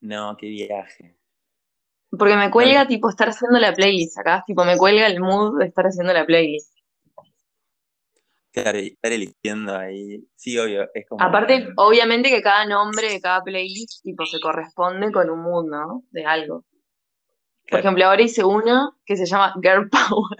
[0.00, 1.16] No, qué viaje.
[2.10, 4.44] Porque me cuelga, tipo, estar haciendo la playlist acá.
[4.46, 6.71] Tipo, me cuelga el mood de estar haciendo la playlist.
[8.52, 10.28] Claro, estar eligiendo ahí.
[10.36, 10.86] Sí, obvio.
[10.92, 11.24] Es como...
[11.24, 16.02] Aparte, obviamente que cada nombre de cada playlist tipo, se corresponde con un mood, ¿no?
[16.10, 16.64] De algo.
[17.70, 20.38] Por ejemplo, ahora hice uno que se llama Girl Power.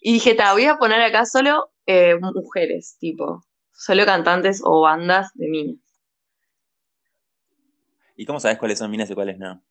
[0.00, 3.44] Y dije, te voy a poner acá solo eh, mujeres, tipo.
[3.72, 5.76] Solo cantantes o bandas de minas.
[8.16, 9.62] ¿Y cómo sabes cuáles son minas y cuáles no?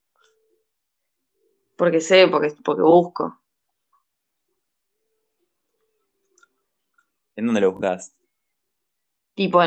[1.76, 3.40] Porque sé, porque, porque busco.
[7.36, 8.16] ¿En dónde lo buscas?
[9.34, 9.60] Tipo,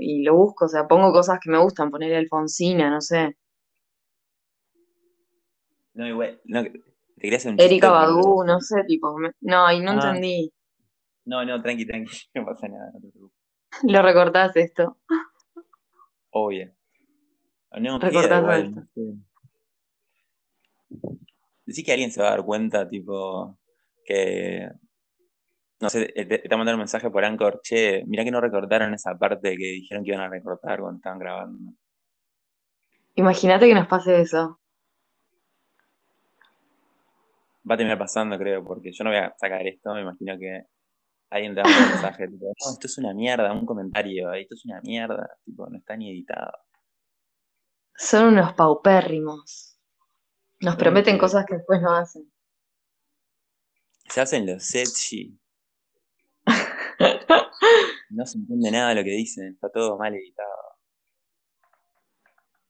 [0.00, 3.36] y lo busco, o sea, pongo cosas que me gustan, poner Alfonsina, no sé.
[5.92, 6.72] No, igual, no, te
[7.20, 9.94] quería hacer un Erika Badu, no sé, tipo, no, y no ah.
[9.94, 10.50] entendí.
[11.26, 13.38] No, no, tranqui, tranqui, no pasa nada, no te preocupes.
[13.82, 14.98] Lo recortás esto.
[16.30, 16.72] Obvio.
[17.78, 18.82] No, Recortás esto.
[21.66, 23.58] Decís que alguien se va a dar cuenta, tipo,
[24.04, 24.68] que
[25.82, 28.94] no sé, eh, te, te mandar un mensaje por Anchor, che, mirá que no recortaron
[28.94, 31.72] esa parte que dijeron que iban a recortar cuando estaban grabando.
[33.16, 34.60] Imagínate que nos pase eso.
[37.68, 40.66] Va a terminar pasando, creo, porque yo no voy a sacar esto, me imagino que
[41.30, 44.64] alguien te da un mensaje, tipo, no, esto es una mierda, un comentario, esto es
[44.64, 46.52] una mierda, tipo, no está ni editado.
[47.96, 49.80] Son unos paupérrimos.
[50.60, 52.32] Nos prometen cosas que después no hacen.
[54.08, 55.41] Se hacen los sexy.
[58.10, 60.50] No se entiende nada de lo que dicen, está todo mal editado.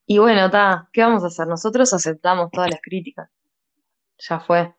[0.07, 1.49] Y bueno, ta, ¿qué vamos a hacer?
[1.49, 3.29] Nosotros aceptamos todas las críticas.
[4.19, 4.75] Ya fue.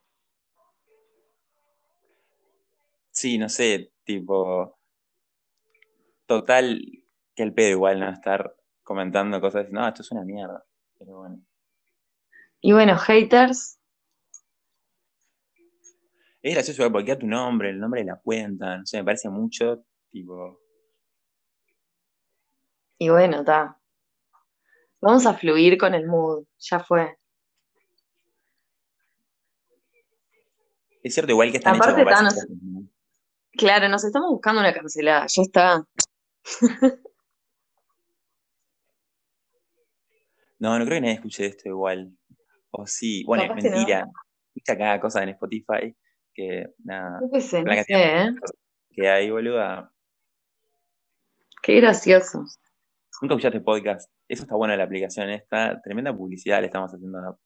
[3.12, 4.78] Sí, no sé, tipo.
[6.26, 6.82] Total,
[7.36, 10.64] que el pedo igual no estar comentando cosas no, esto es una mierda.
[10.98, 11.42] Pero bueno.
[12.62, 13.80] Y bueno, haters.
[16.44, 19.30] Es gracioso porque a tu nombre, el nombre de la cuenta, no sé, me parece
[19.30, 20.60] mucho Tipo.
[23.00, 23.80] Y bueno, está.
[25.02, 27.18] Vamos a fluir con el mood, ya fue.
[31.02, 32.06] Es cierto, igual que están Aparte,
[33.54, 35.88] Claro, nos estamos buscando una cancelada, ya está.
[40.60, 42.16] no, no creo que nadie escuche esto igual.
[42.72, 44.08] O sí, bueno, es mentira.
[44.54, 45.96] Escucha cada cosa en Spotify
[46.34, 47.20] que nada.
[47.22, 48.36] Yo qué sé, no sé, ¿eh?
[48.92, 49.92] Que hay, boluda.
[51.62, 52.40] Qué gracioso.
[53.22, 54.12] Nunca escuchaste podcast.
[54.28, 55.82] Eso está bueno de la aplicación esta.
[55.82, 57.40] Tremenda publicidad le estamos haciendo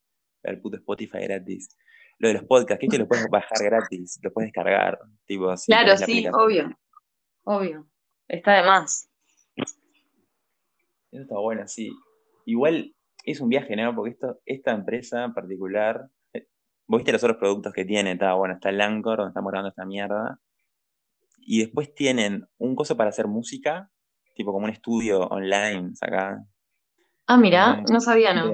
[0.43, 1.77] al puto Spotify gratis.
[2.19, 4.97] Lo de los podcasts, que, es que lo puedes bajar gratis, lo puedes descargar.
[5.25, 6.75] Tipo, claro, sí, obvio.
[7.43, 7.87] Obvio.
[8.27, 9.09] Está de más.
[9.55, 11.91] Eso está bueno, sí.
[12.45, 13.93] Igual es un viaje, ¿no?
[13.95, 16.09] Porque esto, esta empresa en particular,
[16.87, 19.69] vos viste los otros productos que tiene, está bueno, está el Anchor, donde estamos grabando
[19.69, 20.39] esta mierda.
[21.39, 23.91] Y después tienen un coso para hacer música,
[24.35, 26.43] tipo como un estudio online acá.
[27.27, 28.53] Ah, mira, no sabía, ¿no?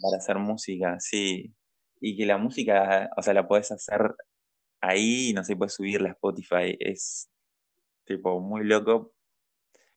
[0.00, 1.54] Para hacer música, sí.
[2.00, 4.14] Y que la música, o sea, la puedes hacer
[4.80, 6.76] ahí, no sé, puedes subirla a Spotify.
[6.78, 7.30] Es
[8.04, 9.12] tipo muy loco.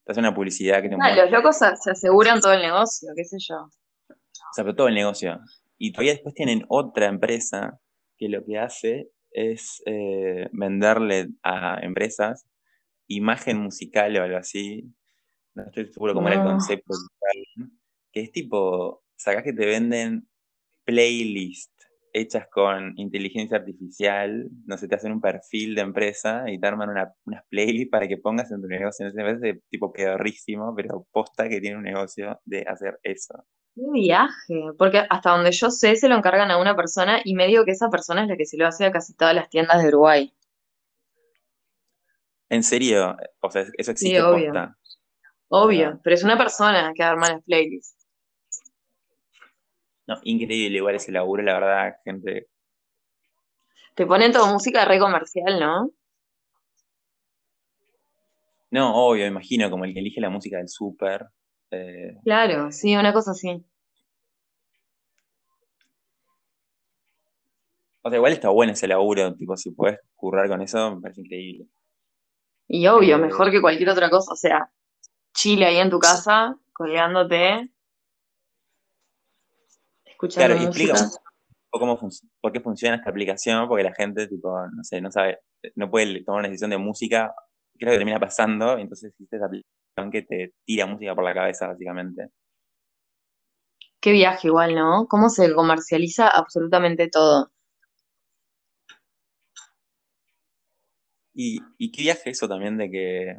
[0.03, 3.25] Te hace una publicidad que te ah, los locos se aseguran todo el negocio, qué
[3.25, 3.69] sé yo.
[4.09, 5.39] O sea, pero todo el negocio.
[5.77, 7.79] Y todavía después tienen otra empresa
[8.17, 12.45] que lo que hace es eh, venderle a empresas
[13.07, 14.83] imagen musical o algo así,
[15.55, 16.93] no estoy seguro cómo era el concepto,
[18.11, 20.27] que es tipo, sacás que te venden
[20.83, 21.71] playlist
[22.13, 26.89] hechas con inteligencia artificial, no sé, te hacen un perfil de empresa y te arman
[26.89, 29.05] una, unas playlists para que pongas en tu negocio.
[29.05, 33.45] No sé, me parece tipo pedorrísimo, pero posta que tiene un negocio de hacer eso.
[33.77, 37.45] Qué viaje, porque hasta donde yo sé se lo encargan a una persona y me
[37.45, 39.83] digo que esa persona es la que se lo hace a casi todas las tiendas
[39.83, 40.33] de Uruguay.
[42.49, 44.45] En serio, o sea, eso existe Sí, obvio.
[44.47, 44.75] posta.
[45.49, 47.95] Obvio, Ah, pero es una persona que arma las playlists.
[50.07, 52.47] no, increíble igual ese laburo, la verdad, gente.
[53.95, 55.91] Te ponen todo música re comercial, ¿no?
[58.71, 61.27] No, obvio, imagino, como el que elige la música del súper.
[61.71, 63.63] Eh, Claro, sí, una cosa así.
[68.07, 71.21] o sea, igual está bueno ese laburo, tipo, si puedes currar con eso, me parece
[71.21, 71.67] increíble.
[72.69, 74.31] Y obvio, Eh, mejor que cualquier otra cosa.
[74.31, 74.71] O sea,
[75.33, 77.69] chile ahí en tu casa, colgándote,
[80.05, 80.93] escuchando claro, música.
[80.93, 81.09] un
[81.69, 82.11] poco cómo
[82.41, 85.39] por qué funciona esta aplicación, porque la gente, tipo, no sé, no sabe,
[85.75, 87.33] no puede tomar una decisión de música,
[87.77, 88.77] ¿qué es lo que termina pasando?
[88.77, 89.76] Entonces existe esta aplicación
[90.11, 92.29] que te tira música por la cabeza, básicamente.
[93.99, 95.07] Qué viaje igual, ¿no?
[95.07, 97.51] Cómo se comercializa absolutamente todo.
[101.33, 103.35] Y, y qué viaje eso también de que,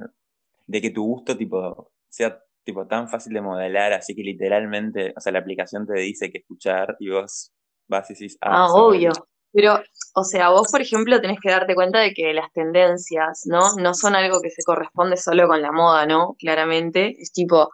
[0.67, 5.21] de que tu gusto, tipo, sea, tipo, tan fácil de modelar, así que literalmente, o
[5.21, 7.53] sea, la aplicación te dice qué escuchar y vos
[7.89, 9.13] vas y decís, ah, Ah, obvio.
[9.53, 9.81] Pero,
[10.15, 13.75] o sea, vos, por ejemplo, tenés que darte cuenta de que las tendencias, ¿no?
[13.77, 16.37] No son algo que se corresponde solo con la moda, ¿no?
[16.39, 17.17] Claramente.
[17.19, 17.71] Es tipo,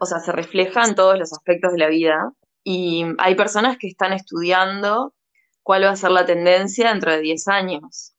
[0.00, 2.32] o sea, se refleja en todos los aspectos de la vida.
[2.64, 5.14] Y hay personas que están estudiando
[5.62, 8.12] cuál va a ser la tendencia dentro de 10 años.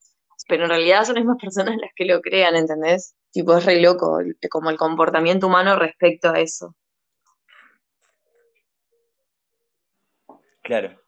[0.48, 3.14] Pero en realidad son las mismas personas las que lo crean, ¿entendés?
[3.30, 4.18] Tipo, es re loco,
[4.50, 6.74] como el comportamiento humano respecto a eso.
[10.62, 11.01] Claro.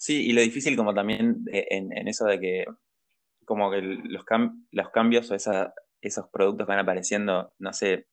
[0.00, 2.64] Sí, y lo difícil como también eh, en, en eso de que
[3.44, 8.06] como que los, cam- los cambios o esa, esos productos que van apareciendo, no sé,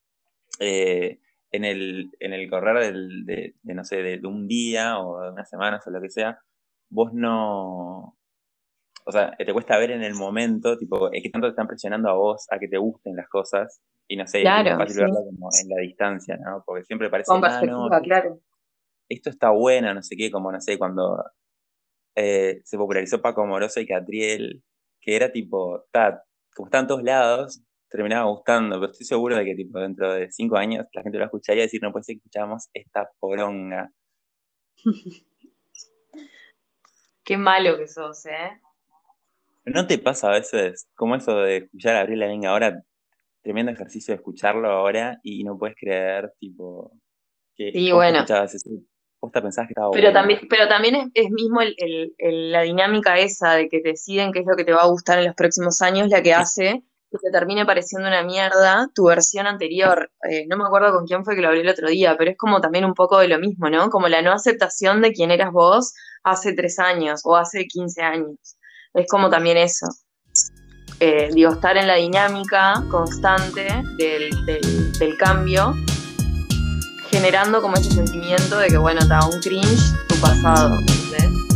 [0.59, 1.19] eh,
[1.51, 5.21] en el, en el correr del, de, de, no sé, de, de un día o
[5.21, 6.39] de unas semanas o lo que sea,
[6.89, 8.17] vos no,
[9.05, 12.09] o sea, te cuesta ver en el momento, tipo, es que tanto te están presionando
[12.09, 15.01] a vos a que te gusten las cosas y no sé, es Claro, fácil sí.
[15.01, 16.63] verlo como en la distancia, ¿no?
[16.65, 18.39] Porque siempre parece, Con ah, no, claro.
[19.09, 21.23] esto está bueno, no sé qué, como no sé, cuando
[22.17, 24.63] eh, se popularizó Paco Moroso y Catriel,
[24.99, 26.23] que era tipo, ta,
[26.55, 30.31] como estaban en todos lados, terminaba gustando, pero estoy seguro de que tipo dentro de
[30.31, 32.69] cinco años la gente lo va a escuchar y decir, no puede ser que escuchábamos
[32.73, 33.91] esta poronga.
[37.23, 38.61] Qué malo que sos, ¿eh?
[39.65, 42.83] ¿No te pasa a veces como eso de escuchar a Gabriela Venga ahora,
[43.43, 46.91] tremendo ejercicio de escucharlo ahora y no puedes creer, tipo,
[47.55, 48.19] que Sí, bueno.
[48.19, 48.69] escuchabas eso,
[49.27, 52.61] posta pensabas que estaba Pero también, pero también es, es mismo el- el- el- la
[52.61, 55.35] dinámica esa de que deciden qué es lo que te va a gustar en los
[55.35, 60.11] próximos años, la que hace que te termine pareciendo una mierda tu versión anterior.
[60.29, 62.37] Eh, no me acuerdo con quién fue que lo hablé el otro día, pero es
[62.37, 63.89] como también un poco de lo mismo, ¿no?
[63.89, 68.35] Como la no aceptación de quién eras vos hace tres años o hace 15 años.
[68.93, 69.87] Es como también eso.
[70.99, 73.67] Eh, digo, estar en la dinámica constante
[73.97, 75.75] del, del- del cambio
[77.17, 81.46] generando como ese sentimiento de que, bueno, está un cringe tu pasado, ¿entendés?